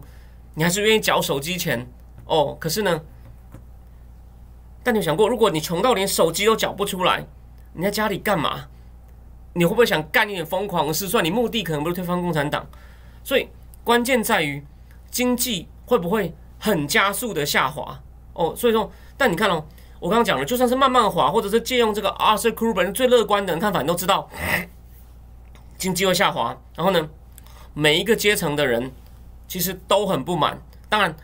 [0.53, 1.89] 你还是愿意缴手机钱
[2.25, 2.57] 哦。
[2.59, 3.01] 可是呢，
[4.83, 7.25] 但你有想过，如果你穷到连手机都缴不出来，
[7.71, 8.65] 你在家里干嘛？
[9.53, 11.07] 你会不会想干一点疯狂的事？
[11.07, 12.67] 算你目的可能不是推翻共产党，
[13.29, 13.47] 所以
[13.83, 14.65] 关键在于
[15.11, 18.01] 经济会不会很加速的下滑
[18.33, 18.55] 哦。
[18.57, 19.63] 所以说，但你看哦，
[19.99, 24.27] 我刚刚讲了，就算是慢慢滑，或者是借用这个 Arthur k r u b e r 最乐观的看法，你都知道。
[25.77, 27.07] 经济会下滑，然后呢，
[27.75, 28.91] 每一个阶层的人
[29.47, 30.59] 其实都很不满。
[30.89, 31.15] 当然，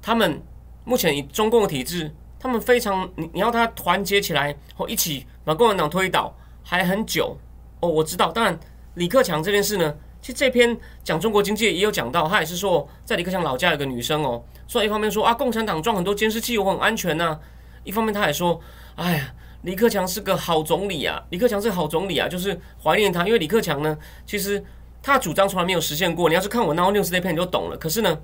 [0.00, 0.40] 他们
[0.84, 7.36] 目前以中共的体制，他们非常你你要他团结起来或一起把共产党推倒，还很久
[7.80, 7.88] 哦。
[7.88, 8.56] 我知道，当然
[8.94, 17.38] 李克强这件事呢，其实这篇讲中国经济也有讲到，他也是说在李克强老家有个女生哦，说一方面说啊，共产党装很多监视器，我很安全呐；
[17.84, 18.60] 一方面他也说，
[18.96, 19.34] 哎呀。
[19.62, 21.20] 李克强是个好总理啊！
[21.30, 24.64] 李克强是个好总理啊，就是怀念他，因为李克强呢，其实
[25.02, 26.28] 他主张从来没有实现过。
[26.28, 27.76] 你要是看我《Now News》那篇，你就懂了。
[27.76, 28.20] 可是呢，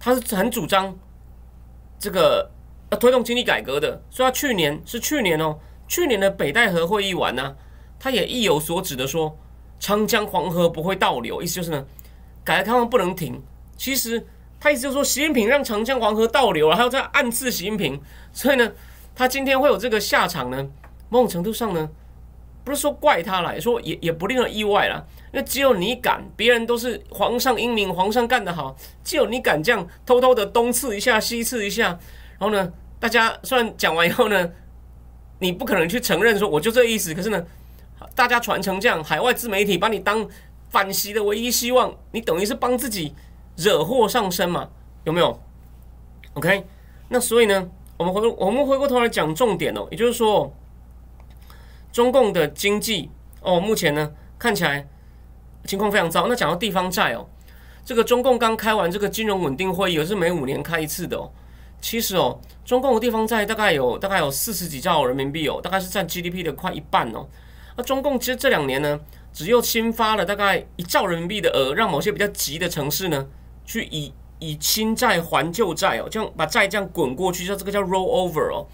[0.00, 0.98] 他是很主张
[2.00, 2.50] 这个
[2.90, 7.54] 要推动经济改革的，所以他去年是去年哦，去年的北戴河会议完呢，
[8.00, 9.38] 他也意有所指的说，
[9.78, 11.84] 长江黄河不会倒流，意思就是呢，
[12.44, 13.42] 改革开放不能停。
[13.76, 14.26] 其实
[14.60, 18.00] 他意思就是说，习近平让长江黄河倒流了，还要再暗刺习近平，
[18.32, 18.72] 所以呢。
[19.14, 20.68] 他今天会有这个下场呢？
[21.08, 21.90] 某种程度上呢，
[22.62, 25.04] 不是说怪他来说，也也不令人意外了。
[25.32, 31.98] 因为只有你敢，别人都是皇上英明，皇上干得好，只有你敢这样偷偷的东刺一下，西刺一下。
[32.38, 34.48] 然后呢，大家虽然讲完以后呢，
[35.40, 37.12] 你不可能去承认说我就这意思。
[37.12, 37.44] 可是呢，
[38.14, 40.26] 大家传成这样，海外自媒体把你当
[40.68, 43.14] 反袭的唯一希望，你等于是帮自己
[43.56, 44.68] 惹祸上身嘛？
[45.04, 45.40] 有没有
[46.34, 46.64] ？OK，
[47.08, 47.68] 那所以呢？
[47.96, 50.54] 我们回我们回过头来讲重点哦，也就是说，
[51.90, 54.86] 中共的经济哦，目前呢看起来
[55.64, 56.28] 情况非常糟。
[56.28, 57.26] 那讲到地方债哦，
[57.84, 61.28] 这个中共刚开完这个金融稳定会议，也是每五年开一次的哦。
[61.80, 67.26] 其实哦，中共的地方债大概有大概有四十几兆人民币哦，大概是占 GDP 的快一半哦。
[67.78, 69.00] 那中共其实这两年呢，
[69.32, 73.26] 只又新发了大概一兆人民币的额，让某些比较急的城市呢
[73.64, 74.12] 去以。
[74.40, 78.64] 以新债还旧债哦，这样把债这样滚过去，叫这个叫 roll over 哦。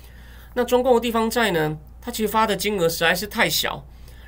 [0.52, 3.82] 那中共的地方债呢，它其实发的金额实在是太小。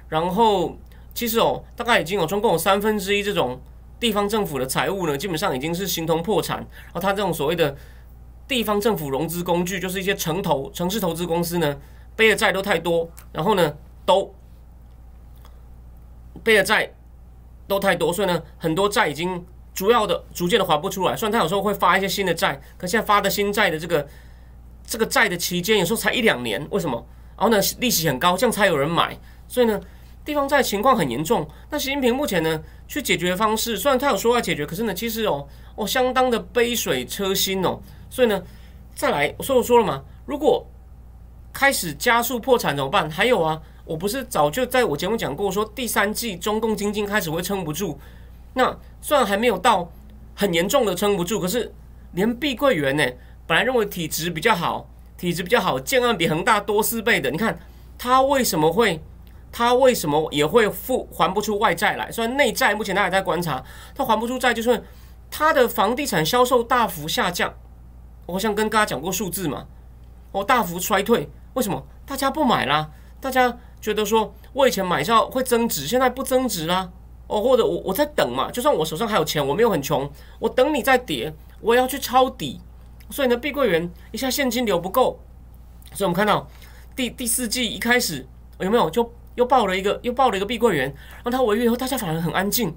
[0.08, 0.78] 然后
[1.12, 3.60] 其实哦，大概已经有中共有三分之一这种
[4.00, 6.56] 地方政府的财务呢，基本上已经是形同破产。
[6.56, 7.76] 然后它这种所谓的
[8.48, 11.76] 地方政府融资工具，就是一些城投、城市投资公司呢，
[12.16, 14.34] 背的债都太多，然后呢，都
[16.46, 16.88] 背的债
[17.66, 21.16] 都太多，所以呢，很多债已经主要的逐渐的还不出来。
[21.16, 24.06] 虽然他有时候会发一些新的债，可现在发的新债的这个
[24.86, 27.04] 这个债的期间有时候才一两年，为什么？
[27.36, 29.18] 然后呢，利息很高，这样才有人买。
[29.48, 29.80] 所以呢，
[30.24, 31.46] 地方债情况很严重。
[31.68, 37.80] 那习近平目前呢，去解决方式，虽然他有说要解决，可是呢，其实哦哦相当的杯水车薪哦。
[38.08, 38.40] 所以呢，
[38.94, 40.64] 再来，我说我说了嘛，如果
[41.56, 43.10] 开始加速破产怎么办？
[43.10, 47.98] 还有啊，我不是早就在我节目讲过，说第三季中共经济开始会撑不住。
[48.52, 49.90] 那虽然还没有到
[50.34, 51.72] 很严重的撑不住，可是
[52.12, 53.02] 连碧桂园呢，
[53.46, 57.58] 本来认为体质比较好，体质比较好，建案比恒大多四倍的，你看
[57.96, 59.02] 它为什么会？
[59.50, 62.12] 它为什么也会付还不出外债来？
[62.12, 63.64] 虽然内债目前大家在观察，
[63.94, 64.84] 它还不出债，就是
[65.30, 67.54] 它的房地产销售大幅下降。
[68.26, 69.64] 我想跟大家讲过数字嘛，
[70.32, 71.82] 哦，大幅衰退，为什么？
[72.04, 72.88] 大家不买啦，
[73.18, 76.90] 大家觉得说我以前买下会增值，现在不增值啦，
[77.26, 82.60] 哦，或者我我在等嘛，就算我手上还有钱，我没有很穷，我等你再跌，我要去抄底，
[83.10, 85.18] 所以呢，碧桂园一下现金流不够，
[85.94, 86.46] 所以我们看到
[86.94, 88.26] 第第四季一开始
[88.60, 89.10] 有没有就。
[89.36, 92.74] 又爆了一个，又爆了一个碧桂园，然后他违约以后，大家反而很安静。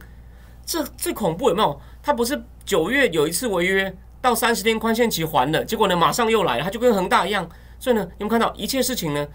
[0.66, 1.80] 这最恐怖有没有？
[2.04, 7.50] 他不是九月有一次违约，到三十天宽限期还了，结果呢马上又来了，他就跟恒大一样。
[7.80, 9.28] 所以呢，你们看到一切事情呢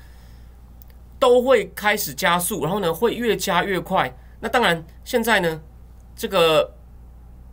[1.19, 4.15] 都会开始加速，然后呢会越加越快。
[4.41, 5.61] 那当然，现在呢
[6.15, 6.75] 这个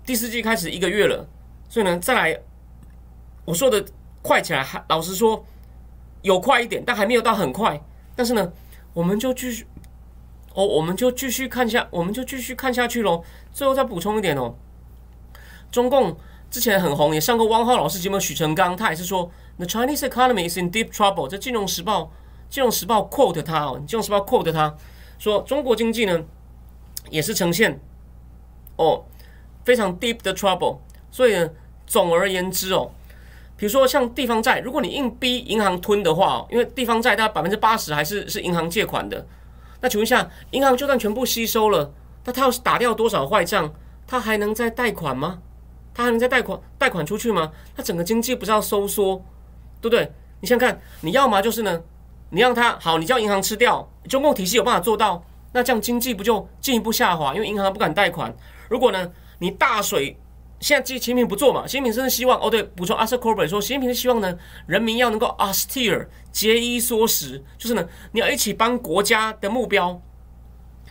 [0.06, 1.28] 第四季开始一个月了，
[1.70, 2.40] 所以呢再来
[3.46, 3.84] 我说的
[4.22, 5.44] 快起来，还老实说
[6.22, 7.82] 有快一点，但还没有到很快。
[8.16, 8.52] 但是呢。
[8.94, 9.66] 我们就继续
[10.54, 13.24] 哦，我们就继续看下，我们就继续看下去喽。
[13.54, 14.54] 最后再补充一点哦，
[15.72, 16.18] 中共
[16.50, 21.28] 之前很红，也上过汪浩老师节目，许成刚他也是说，The Chinese economy is in deep trouble。
[21.28, 22.02] 这《金融时报》
[22.50, 24.76] 《金融时报》quote 他哦，《金融时报》quote 他
[25.20, 26.20] 说，中国经济呢
[27.12, 27.80] 也是呈现
[28.78, 29.06] 哦
[29.64, 30.80] 非常 deep 的 trouble。
[31.12, 31.50] 所以呢，
[31.86, 32.90] 总而言之哦。
[33.56, 39.24] 比如说像地方债，如果你硬逼银行吞的话，因为地方债它百分之八十还是是银行借款的，
[39.82, 41.94] 那请问一下，银行就算全部吸收了，
[42.26, 43.72] 那它要是打掉多少坏账，
[44.08, 45.40] 它还能再贷款吗？
[45.94, 47.52] 它还能再贷款贷款出去吗？
[47.76, 49.22] 它整个经济不是要收缩，
[49.82, 50.10] 对不对？
[50.40, 51.82] 你想想看，你要么就是呢，
[52.30, 57.34] 你让它好，你叫银行吃掉，中共体系有办法做到，那这样经济不就进一步下滑？
[57.34, 58.34] 因为银行不敢贷款。
[58.70, 60.18] 如果呢，你大水。
[60.60, 61.66] 现在习近平不做嘛？
[61.66, 70.00] 习近平真的希望哦，对，补充阿瑟科贝说，习近平是希望呢，人民要能够 austere 节衣缩食，就是呢，你要一起帮国家的目标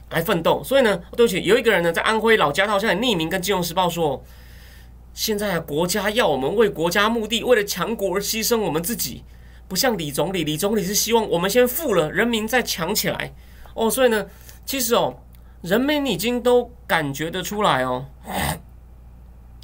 [0.09, 0.61] 来奋斗。
[0.65, 4.21] 所以呢，对不起，有一个人呢，在安徽老家，他好像匿名跟《金融时报》说，
[5.13, 9.25] 现在国家要我们为国家目的，为了强国而牺牲我们自己，
[9.69, 13.35] 不像李总理，李总理是希望我们先富了，人民再强起来。
[13.75, 14.27] 哦，所以呢，
[14.65, 15.23] 其实哦，
[15.63, 18.07] 人民已经都感觉得出来哦。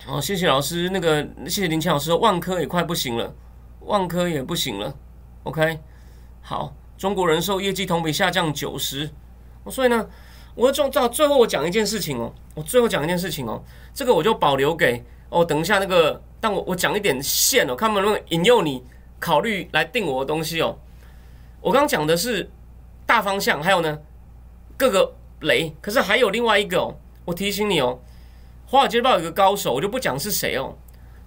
[0.06, 3.34] 哦，谢谢老师，那个谢谢林强老师，万科也快不行了，
[3.80, 4.94] 万科也不行了
[5.42, 5.80] ，OK，
[6.42, 9.10] 好，中国人寿业绩同比下降九十，
[9.68, 10.08] 所以呢，
[10.54, 13.60] 我就到最后我讲一件事情哦，我最后讲一件事情哦，
[13.92, 18.82] 这个我就保留给哦，等一下那个，但我我讲一点线哦，看能不能引诱你
[19.18, 20.76] 考虑来定我的东西哦，
[21.60, 22.50] 我刚讲的是
[23.04, 23.98] 大方向，还有呢
[24.76, 27.98] 各个雷，可是还有另外一个哦，我提醒你哦。
[28.68, 30.74] 华尔街日报有个高手，我就不讲是谁哦。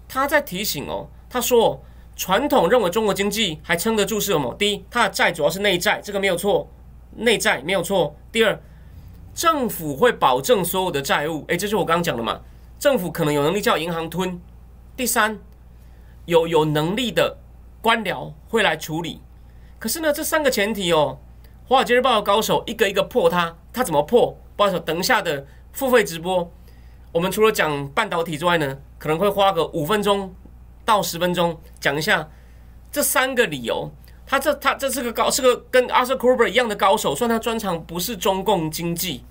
[0.08, 1.82] 他在提醒哦，他说
[2.16, 4.54] 传统认为中国经济还撑得住是什么？
[4.56, 6.70] 第一，它的债主要是内债，这个没有错，
[7.16, 8.14] 内债没有错。
[8.30, 8.62] 第二，
[9.34, 12.42] 政府会保证所有的债务，诶，这是我刚刚讲的嘛？
[12.80, 14.40] 政府可能有能力叫银行吞。
[14.96, 15.38] 第三，
[16.26, 17.38] 有有能力的
[17.82, 19.22] 官僚会来处理。
[19.78, 21.20] 可是呢，这三个前提哦，
[21.68, 24.38] 华尔街日报的高手一个一个破它，它怎么破？
[24.56, 26.50] 不好意思，等一下的付费直播。
[27.12, 30.34] 我们除了讲半导体之外呢，可能会花个五分钟
[30.86, 32.30] 到十分钟讲一下
[32.90, 33.92] 这三个理由。
[34.26, 39.24] 他这他这是个高，是个跟阿瑟·库伯一样的高手，算他专长不是中共经济，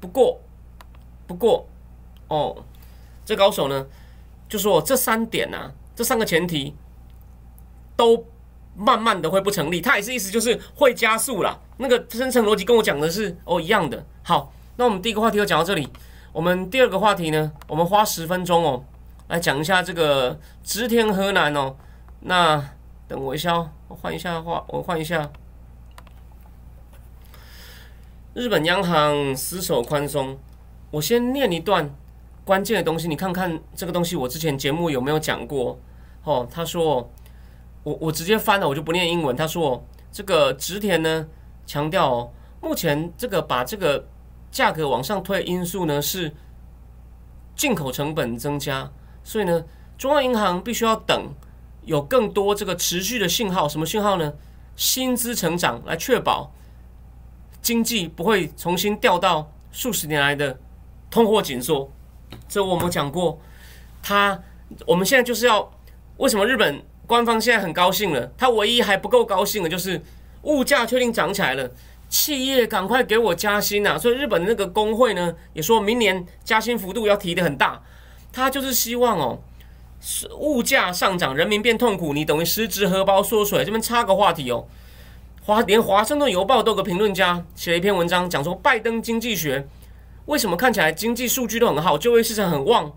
[0.00, 0.40] 不过
[1.26, 1.66] 不过
[2.28, 2.64] 哦，
[3.24, 3.86] 这高手呢
[4.48, 6.74] 就说这三点呢，这三个前提
[7.96, 8.26] 都
[8.76, 9.80] 慢慢的会不成立。
[9.80, 11.60] 他也是意思就是会加速了。
[11.78, 14.04] 那个深层逻辑跟我讲的是哦一样的。
[14.22, 15.88] 好，那我们第一个话题就讲到这里。
[16.32, 18.84] 我们第二个话题呢，我们花十分钟哦，
[19.28, 21.76] 来讲一下这个直田河南哦。
[22.20, 22.70] 那
[23.06, 25.30] 等我一下哦，我换一下话，我换一下。
[28.34, 30.36] 日本央行死守宽松，
[30.90, 31.94] 我先念一段
[32.44, 35.78] 关键的东西，你看看这个东西我之前节目有没有讲过？
[36.22, 37.10] 哦，他说，
[37.82, 39.34] 我我直接翻了，我就不念英文。
[39.34, 41.26] 他说，这个直田呢
[41.66, 42.30] 强调哦，
[42.60, 44.06] 目前这个把这个。
[44.54, 46.32] 价格往上推的因素呢是
[47.56, 48.88] 进口成本增加，
[49.24, 49.64] 所以呢，
[49.98, 51.34] 中央银行必须要等
[51.82, 54.32] 有更多这个持续的信号，什么信号呢？
[54.76, 56.52] 薪资成长来确保
[57.60, 60.56] 经济不会重新掉到数十年来的
[61.10, 61.90] 通货紧缩。
[62.48, 63.40] 这我们讲过，
[64.02, 64.40] 他
[64.86, 65.72] 我们现在就是要
[66.16, 68.32] 为什么日本官方现在很高兴了？
[68.36, 70.02] 他唯一还不够高兴的就是
[70.42, 71.70] 物价确定涨起来了。
[72.08, 73.98] 企业赶快给我加薪呐！
[73.98, 77.82] 所以日本的那个工会呢，也说明年加薪幅度要提的很大。
[78.32, 79.38] 他就是希望哦，
[80.38, 83.64] 物价上涨，人民变痛苦，你等于实质荷包缩水。
[83.64, 84.64] 这边插个话题哦，
[85.44, 89.66] 华连华盛顿邮报都有个评论家写了一篇文章，讲说拜登经济学
[90.26, 92.92] 为什么看起来经济数据都很好，就业市场很旺，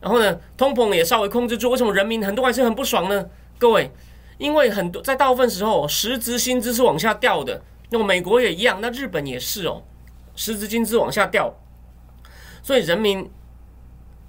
[0.00, 3.28] 然后呢，通膨也稍微控制住，为什么人民很多还是很不爽呢？
[3.58, 3.90] 各位，
[4.38, 7.62] 因为很多在大部分时候，实质薪资是往下掉的。
[7.90, 9.82] 那么美国也一样，那日本也是哦，
[10.36, 11.54] 实质薪资往下掉，
[12.62, 13.28] 所以人民，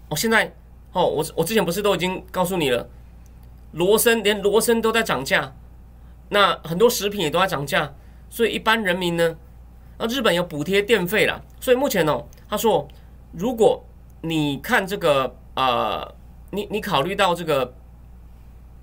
[0.09, 0.55] 我现在
[0.93, 2.89] 哦，我我之前不是都已经告诉你了，
[3.73, 5.53] 罗森连罗森都在涨价，
[6.29, 7.93] 那很多食品也都在涨价，
[8.29, 9.35] 所以一般人民呢，
[9.99, 12.87] 那日本有补贴电费啦，所以目前哦，他说
[13.33, 13.83] 如果
[14.21, 16.15] 你看这个呃，
[16.51, 17.73] 你你考虑到这个，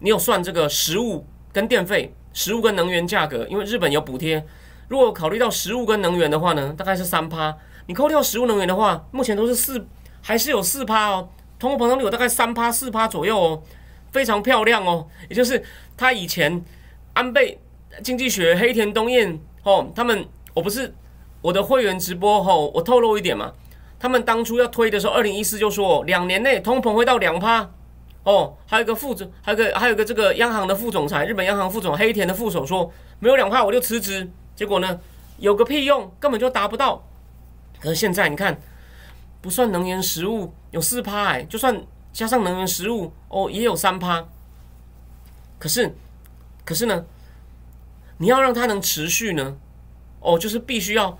[0.00, 4.46] 你有算这个食物跟电费，食物跟能源价格，因为日本有补贴。
[4.88, 7.57] 如果考虑到食物跟能源的话呢，大概是三趴。
[7.87, 9.87] 你扣掉食物能源的话，目前都是四，
[10.20, 11.29] 还是有四趴哦。
[11.59, 13.62] 通货膨胀率有大概三趴四趴左右哦，
[14.12, 15.07] 非常漂亮哦。
[15.31, 15.64] 也就是
[15.96, 16.62] 他以前
[17.14, 17.59] 安倍
[18.02, 20.94] 经济学黑田东彦哦，他们我不是
[21.42, 23.53] 我的会员直播后，我透露一点嘛。
[23.99, 27.70] 他们当初要推的时候，二零一四就说两年内通膨会到两趴
[28.25, 28.55] 哦。
[28.66, 34.31] 还有个副总，还有个还有个这个央行的副总裁，日本央行副总黑田的副手说，没有两趴我就辞职。
[34.55, 35.01] 结果呢，
[35.38, 37.03] 有个屁用，根本就达不到。
[37.81, 38.61] 可是现在你看，
[39.40, 44.27] 不算能源食物有四趴哎，就算加上能源食物哦，也有三趴。
[45.59, 45.94] 可是，
[46.64, 47.05] 可是呢，
[48.18, 49.57] 你要让它能持续呢，
[50.20, 51.18] 哦，就是必须要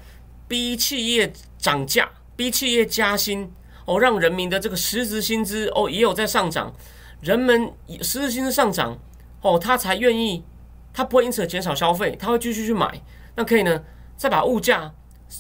[0.49, 3.51] 逼企业涨价，逼企业加薪
[3.85, 6.73] 哦，让人民的这个实质薪资哦也有在上涨，
[7.21, 8.99] 人们实质薪资上涨
[9.43, 10.45] 哦，他才愿意，
[10.93, 13.03] 他不会因此减少消费，他会继续去买。
[13.35, 13.83] 那可以呢，
[14.17, 14.93] 再把物价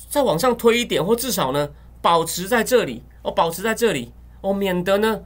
[0.08, 1.70] 再往上推一点，或至少呢
[2.02, 5.22] 保持在这里哦，保持在这里哦，免得呢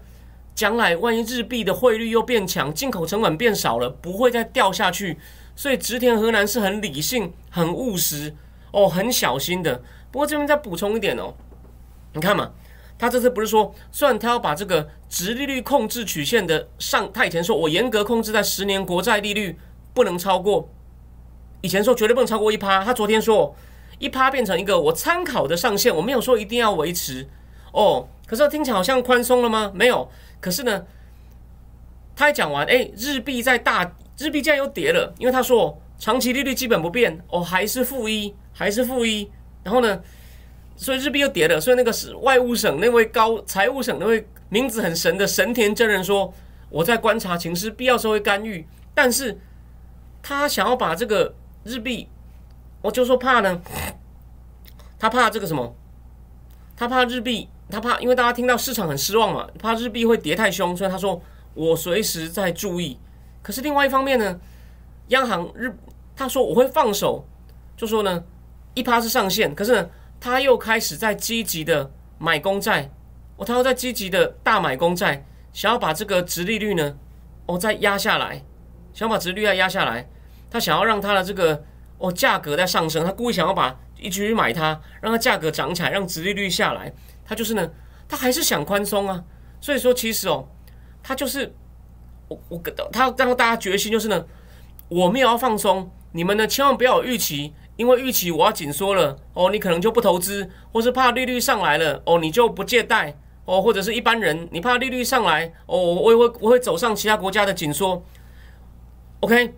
[0.54, 5.18] 将来万一日币的汇率又变强，进口成本变少了，不会再掉下去。
[5.56, 8.34] 所以植田河南是很理性、很务实
[8.72, 9.82] 哦，很小心的。
[10.10, 11.34] 不过这边再补充一点哦，
[12.14, 12.50] 你看嘛，
[12.98, 19.58] 他这次不是说，虽然他要把这个直利率控制曲线的上，他以前说我严格控制在十年国债利率
[19.94, 20.68] 不能超过。
[21.62, 23.54] 以前说绝对不能超过一趴，他昨天说
[23.98, 27.28] 一趴变成一个我参考的上限，我没有说一定要维持
[27.72, 28.08] 哦。
[28.26, 29.70] 可是听起来好像宽松了吗？
[29.74, 30.08] 没有。
[30.40, 30.86] 可是呢，
[32.16, 39.30] 他还讲完，哎，日币在大，日币竟然又跌了，因为他说长期利率基本不变，哦，还是负一，还是负一。
[39.62, 40.02] 然后呢，
[40.74, 41.60] 所以日币又跌了。
[41.60, 46.34] 所以那个是外务省那位高财务省那位名字很神的神田真人说，
[46.70, 49.38] 我在观察情势，必要时候会干预，但是
[50.20, 51.36] 他想要把这个。
[51.62, 52.08] 日币，
[52.80, 53.60] 我就说怕呢，
[54.98, 55.76] 他怕这个什么？
[56.74, 61.20] 他怕日币，他怕，因为大家听到市场很失望嘛，怕日币会跌太凶，所以他说
[61.52, 62.98] 我随时在注意。
[63.42, 64.40] 可是另外一方面呢，
[65.10, 65.72] 央行日
[66.16, 67.24] 他说我会放手，
[67.76, 68.24] 就说呢
[68.74, 72.90] 一趴是上限，可是呢他又开始在积极的买公债，
[73.36, 76.96] 哦，他又在积极的大买公债，想要把这个殖利率呢，
[77.46, 78.42] 哦再压下来，
[78.92, 80.08] 想要把殖利率再压下来。
[80.50, 81.62] 他想要让他的这个
[81.98, 86.92] 哦价格在上升，他故意想要把一直去买它，让它价格涨起来，让殖利率下来。
[87.24, 87.70] 他就是呢，
[88.08, 89.22] 他还是想宽松啊。
[89.60, 90.48] 所以说，其实哦，
[91.02, 91.54] 他就是
[92.26, 94.26] 我我跟他让大家决心就是呢，
[94.90, 103.16] 我没有要放松，你们呢千万不要有预期，因为预期我要紧缩了哦，你可能就不投资，或是怕利率上来了哦，你就不借贷
[103.46, 108.04] 哦，或者是一般人你怕利率上来哦，我也会我会走上其他国家的紧缩。
[109.20, 109.54] OK。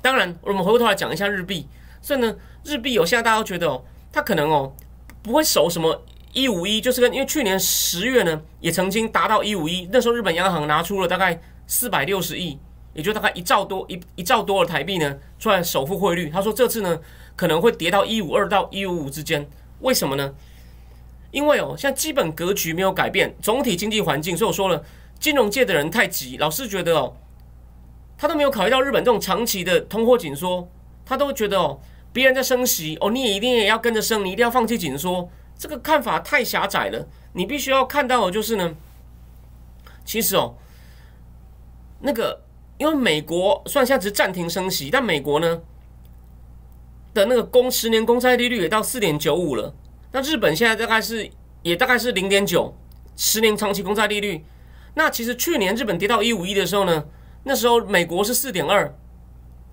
[0.00, 1.68] 当然，我们回过头来讲一下日币。
[2.00, 3.82] 所以呢，日币有现在大家都觉得哦，
[4.12, 4.72] 它可能哦
[5.22, 12.56] 不会守什么一五一，就是跟因为去年十月呢也曾经达到一五一，那时候日本央行拿出了大概四百六十亿，
[12.98, 16.28] 也就大概一兆多一一兆多的台币呢出来首付汇率。
[16.28, 16.98] 他说这次呢
[17.36, 19.48] 可能会跌到一五二到一五五之间。
[19.82, 20.34] 为什么呢？
[21.30, 24.36] 因为哦，现在基本格局没有改变，总体经济环境。
[24.36, 24.82] 所以我说了，
[25.20, 27.16] 金融界的人太急，老是觉得哦。
[28.16, 30.68] 他都没有考虑到日本这种长期的通货紧缩，
[31.06, 31.78] 他都觉得哦，
[32.12, 35.30] 别人在升息哦，你也一定也要跟着升，你一定要放弃紧缩。
[35.56, 37.06] 这个看法太狭窄了。
[37.34, 38.74] 你必须要看到的就是呢，
[40.04, 40.56] 其实哦，
[42.00, 42.42] 那个
[42.78, 45.60] 因为美国虽然现在只是暂停升息，但美国呢
[47.12, 49.74] 的那个公十年公债利率也到四点九五了。
[50.12, 51.30] 那日本现在大概是
[51.62, 52.74] 也大概是零点九，
[53.16, 54.44] 十年长期公债利率。
[54.94, 57.04] 那其实去年日本跌到一五一的时候呢，
[57.44, 58.94] 那时候美国是四点二，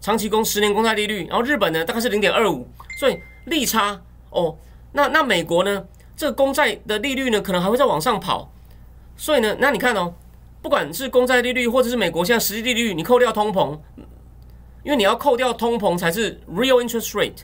[0.01, 2.67] 长期公十年公债利率，然后日本呢大概是零点二五，
[2.99, 4.57] 所以利差哦。
[4.91, 5.85] 那那美国呢？
[6.17, 8.49] 这个公债的利率呢，可能还会再往上跑，
[9.17, 10.13] 所以呢，那你看哦，
[10.65, 13.79] 不管是公债利率，或者是美国现在实际利率，你扣掉通膨，
[14.81, 17.43] 因为你要扣掉通膨才是 real interest rate，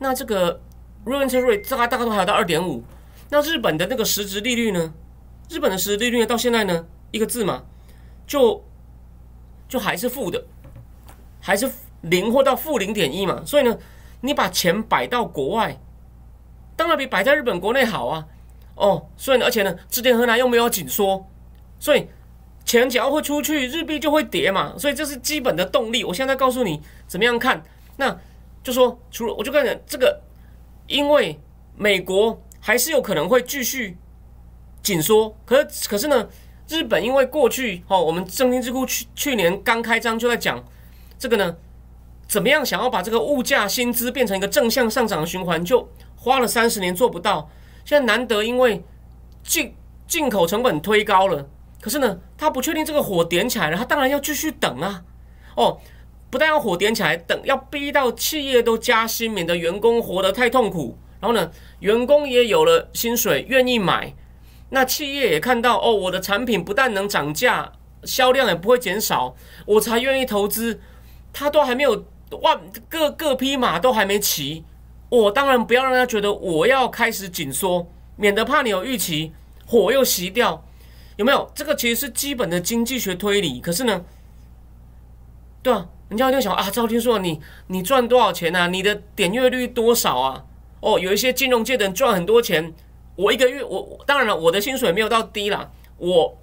[0.00, 0.60] 那这个
[1.06, 2.84] real interest rate 大概大概都还有到二点五，
[3.30, 4.92] 那日本的那个实质利率呢？
[5.48, 7.62] 日本的实质利率呢，到现在呢，一个字嘛，
[8.26, 8.62] 就
[9.66, 10.44] 就还是负的，
[11.40, 11.72] 还是
[12.02, 13.78] 零或到负零点一嘛，所以呢，
[14.20, 15.80] 你把钱摆到国外。
[16.76, 18.26] 当然比摆在日本国内好啊，
[18.74, 21.26] 哦，所以呢，而且呢，制定河南又没有紧缩，
[21.78, 22.06] 所以
[22.72, 26.02] 钱只要会出去，日币就会跌嘛，所以这是基本的动力。
[26.04, 27.62] 我现在告诉你怎么样看，
[27.96, 28.18] 那
[28.62, 30.20] 就说除了我就跟你讲这个，
[30.86, 31.38] 因为
[31.76, 33.96] 美国还是有可能会继续
[34.82, 36.26] 紧缩，可是可是呢，
[36.68, 40.64] 日本因为过去哦，我们正金智库去去年刚开张就在讲
[41.18, 41.56] 这个呢，
[42.26, 45.88] 怎么样想要把这个物价薪资变成一个正向上涨的循环就。
[46.14, 47.50] 花了三十年做不到，
[47.84, 48.84] 现在难得因为
[49.42, 49.74] 进
[50.06, 51.48] 进口成本推高了，
[51.82, 55.02] 可是呢，他不确定这个火点起来了，他当然要继续等啊。
[55.56, 55.80] 哦，
[56.30, 60.96] 不但要火点起来，等要逼到企业都加薪，免得员工活得太痛苦。
[61.20, 64.14] 然后呢，员工也有了薪水，愿意买，
[64.70, 67.72] 那企业也看到哦，我的产品不但能涨价，
[68.04, 69.34] 销量也不会减少，
[69.66, 70.80] 我才愿意投资。
[71.32, 72.04] 他都还没有
[72.42, 74.64] 万各各匹马都还没齐。
[75.08, 79.32] 我当然不要让他觉得我要开始紧缩，免得怕你有预期，
[79.66, 80.64] 火又熄掉，
[81.16, 81.50] 有没有？
[81.54, 83.60] 这个其实是基本的经济学推理。
[83.60, 84.04] 可是呢，
[85.62, 88.66] 对啊，人家一定想啊，赵天硕，你你赚多少钱啊？
[88.66, 90.44] 你的点阅率多少啊？
[90.80, 92.74] 哦，有一些金融界的人赚很多钱，
[93.16, 96.38] 我一个月我当然了，我的薪水没有到低啦，我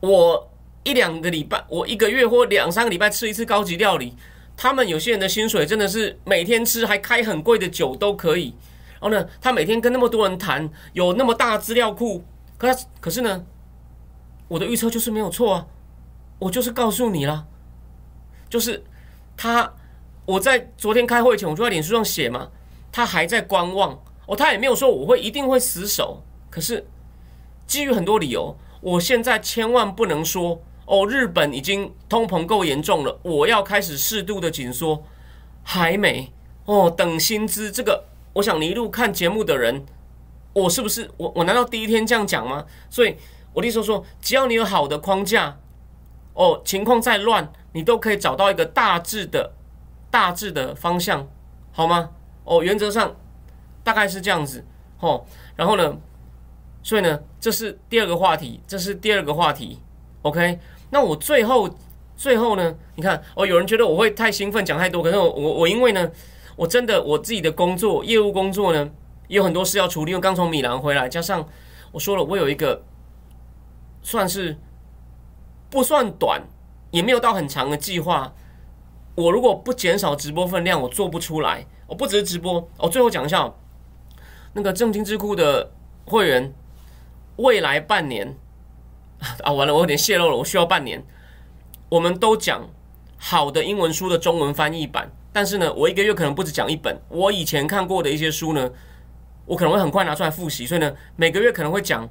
[0.00, 0.50] 我
[0.84, 4.14] 一两个礼拜，我一个月或两三个礼拜吃一次高级料理。
[4.56, 8.52] 他们有些人的薪水真的是每天吃还开很贵的酒都可以，
[9.00, 12.24] 然后呢，他每天跟那么多人谈，有那么大资料库，
[12.56, 12.68] 可
[13.00, 13.44] 可是呢，
[14.48, 15.66] 我的预测就是没有错啊，
[16.38, 17.46] 我就是告诉你了，
[18.50, 18.82] 就是
[19.36, 19.72] 他，
[20.24, 22.50] 我在昨天开会前我就在脸书上写嘛，
[22.90, 26.86] 他还在观望哦，他也没有说我会一定会死守，可是
[27.66, 30.60] 基于很多理由，我现在千万不能说。
[30.90, 35.04] 哦，日本已经通膨够严重了，我要开始适度的紧缩，
[35.62, 36.32] 还没
[36.64, 36.90] 哦。
[36.90, 39.84] 等薪资这个，我想你一路看节目的人，
[40.54, 42.64] 我是不是我我难道第一天这样讲吗？
[42.88, 43.14] 所以
[43.58, 45.58] 我的意思说，只要你有好的框架，
[46.34, 49.52] 哦，情况再乱，你都可以找到一个大致的、
[50.12, 51.26] 大致的方向，
[51.72, 52.10] 好吗？
[52.44, 53.16] 哦，原则上
[53.82, 54.64] 大概是这样子
[55.00, 55.24] 哦。
[55.56, 55.96] 然后呢，
[56.84, 59.80] 所以呢，这是第二个话题，这是第二个话题
[60.22, 60.60] ，OK。
[60.90, 61.68] 那我最后
[62.16, 62.76] 最后呢？
[62.94, 66.08] 你看哦，有人觉得我会太兴奋讲太多，可是我我我因为呢，
[66.54, 68.88] 我真的我自己的工作业务工作呢，
[69.26, 71.44] 有很多事要处理，因为刚从米兰回来，加上
[71.90, 72.80] 我说了，我有一个
[74.08, 74.56] 算是
[75.68, 76.42] 不算短，
[76.90, 78.32] 也没有到很长的计划。
[79.14, 81.66] 我如果不减少直播分量，我做不出来。
[81.86, 83.52] 我不只是直播，我最后讲一下
[84.54, 85.72] 那个正金智库的
[86.06, 86.54] 会员，
[87.36, 88.34] 未来半年。
[89.44, 90.36] 啊，完了，我有点泄露了。
[90.38, 91.04] 我需要半年。
[91.90, 92.66] 我们都讲
[93.18, 96.98] 好的英文书的中文翻译版，但是呢，我一个月可能不止讲一本。
[97.10, 98.70] 我以前看过的一些书呢，
[99.44, 102.08] 我可能会很快拿出来复习，所以呢，每个月可能会讲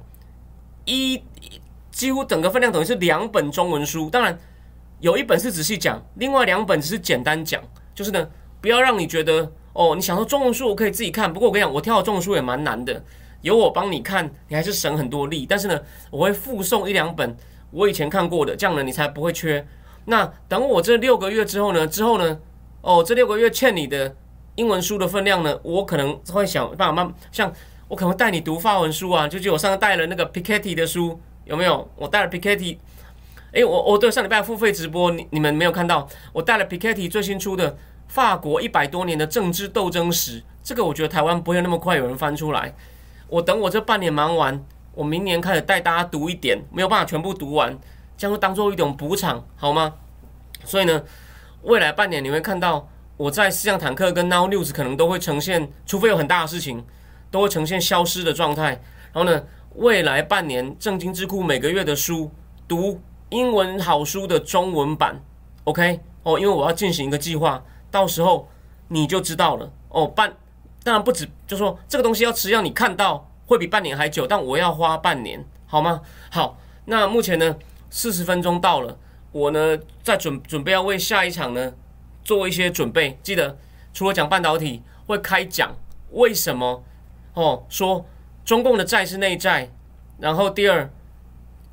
[0.84, 1.20] 一
[1.98, 4.08] 几乎整个分量等于是两本中文书。
[4.08, 4.38] 当然，
[5.00, 7.60] 有一本是仔细讲，另外两本只是简单讲。
[7.92, 8.28] 就是呢，
[8.60, 13.02] 不要让你觉得哦，你想说中文书我可以自己看，不过我跟你讲，我挑的中文书也蛮难的。
[13.40, 15.44] 有我帮你看，你还是省很多力。
[15.44, 15.76] 但是呢，
[16.12, 17.36] 我会附送一两本
[17.72, 19.66] 我以前看过的，这样呢你才不会缺。
[20.04, 21.84] 那等我这六个月之后呢？
[21.84, 22.38] 之后呢？
[22.80, 24.14] 哦，这六个月欠你的
[24.54, 25.58] 英文书的分量呢？
[25.64, 27.52] 我可能会想办法慢，像
[27.88, 29.26] 我可能带你读法文书啊。
[29.26, 31.90] 就就我上次带了那个 Piketty 的书，有没有？
[31.96, 32.76] 我带了 Piketty。
[33.52, 36.06] 哎，我我对上礼拜付费直播，你你们没有看到？
[36.34, 37.76] 我带了 Piketty 最新出的
[38.06, 42.74] 法国一百多年的政治斗争史，这个我觉得台湾不会那么快有人翻出来。
[43.28, 47.76] 我等我这半年忙完，我明年开始带大家读一点，没有办法全部读完，
[48.18, 49.94] 将会当做一种补偿，好吗？
[50.64, 51.02] 所以呢，
[51.62, 52.86] 未来半年你会看到
[53.16, 56.84] 我在思想坦克跟 Now News 可能都会呈现，除非有很大的事情，
[57.30, 58.82] 都会呈现消失的状态。
[59.12, 59.42] 然后呢，
[59.78, 62.28] 未来半年正经智库每个月的书
[62.66, 65.22] 读英文好书的中文版
[65.62, 68.48] ，OK 哦，因为我要进行一个计划，到时候
[68.88, 70.04] 你就知道了哦。
[70.04, 70.36] 半
[70.82, 76.02] 当然不止，就说这个东西要吃，要你看到会比半年还久，但我要花半年，好吗？
[76.28, 77.56] 好，那目前呢，
[77.88, 78.98] 四十分钟到了，
[79.30, 81.72] 我呢在准准备要为下一场呢
[82.24, 83.16] 做一些准备。
[83.22, 83.56] 记得
[83.94, 85.76] 除了讲半导体，会开讲
[86.10, 86.82] 为什么
[87.34, 88.04] 哦，说
[88.48, 89.70] 中共的债是内债，
[90.18, 90.88] 然后第二，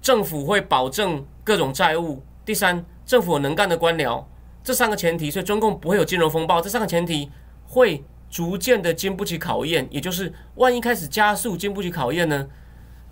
[0.01, 4.25] 政府会保证各种债务，第三，政府有能干的官僚，
[4.61, 7.31] 这三个前提，所以中共不会有金融风暴，这三个前提
[7.65, 8.03] 会。
[8.27, 12.49] 逐渐的经不起考验，也就是万一开始加速经不起考验呢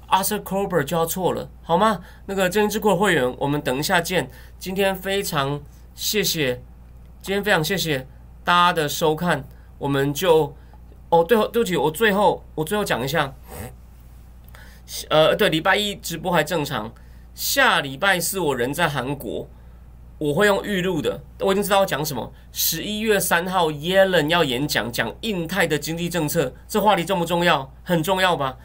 [0.09, 2.01] ？Arthur Kober 就要错了，好吗？
[2.25, 4.29] 那个真金智库的会员，我们等一下见。
[4.59, 5.61] 今天非常
[5.95, 6.61] 谢谢，
[7.21, 8.05] 今天非常谢谢
[8.43, 9.45] 大家的收看，
[9.77, 10.53] 我们就
[11.13, 13.35] 哦，对，对不起，我最后我最后讲一下，
[15.09, 16.91] 呃，对，礼拜一直播还正常，
[17.35, 19.47] 下礼拜四我人在韩国。
[20.19, 22.31] 我会用预录的，我已经知道要讲什么。
[22.53, 27.69] 十一月三号，耶伦要演讲，讲印太的经济政策，这话题重不重要？
[27.83, 28.57] 很重要吧？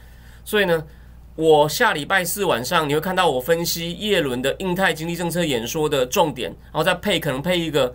[0.45, 0.87] 所以呢，
[1.35, 7.93] 我下礼拜四晚上你会看到我分析耶伦的印太经济政策演说的重点，然后再配可能配一个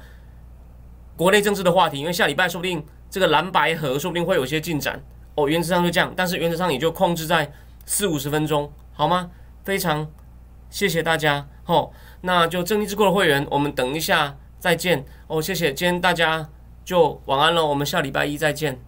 [1.16, 2.84] 国内政治的话题，因为下礼拜说不定
[3.14, 5.00] 这个蓝白河说不定会有些进展
[5.36, 5.48] 哦。
[5.48, 7.52] 原则上就这样，但是原则上也就控制在
[7.86, 9.30] 四五十分钟，好吗？
[9.64, 10.10] 非常
[10.72, 11.92] 谢谢大家，哦。
[12.22, 16.50] 那就正义之国的会员，我们等一下再见哦，谢谢，今天大家
[16.84, 18.82] 就晚安了，我们下礼拜一再见。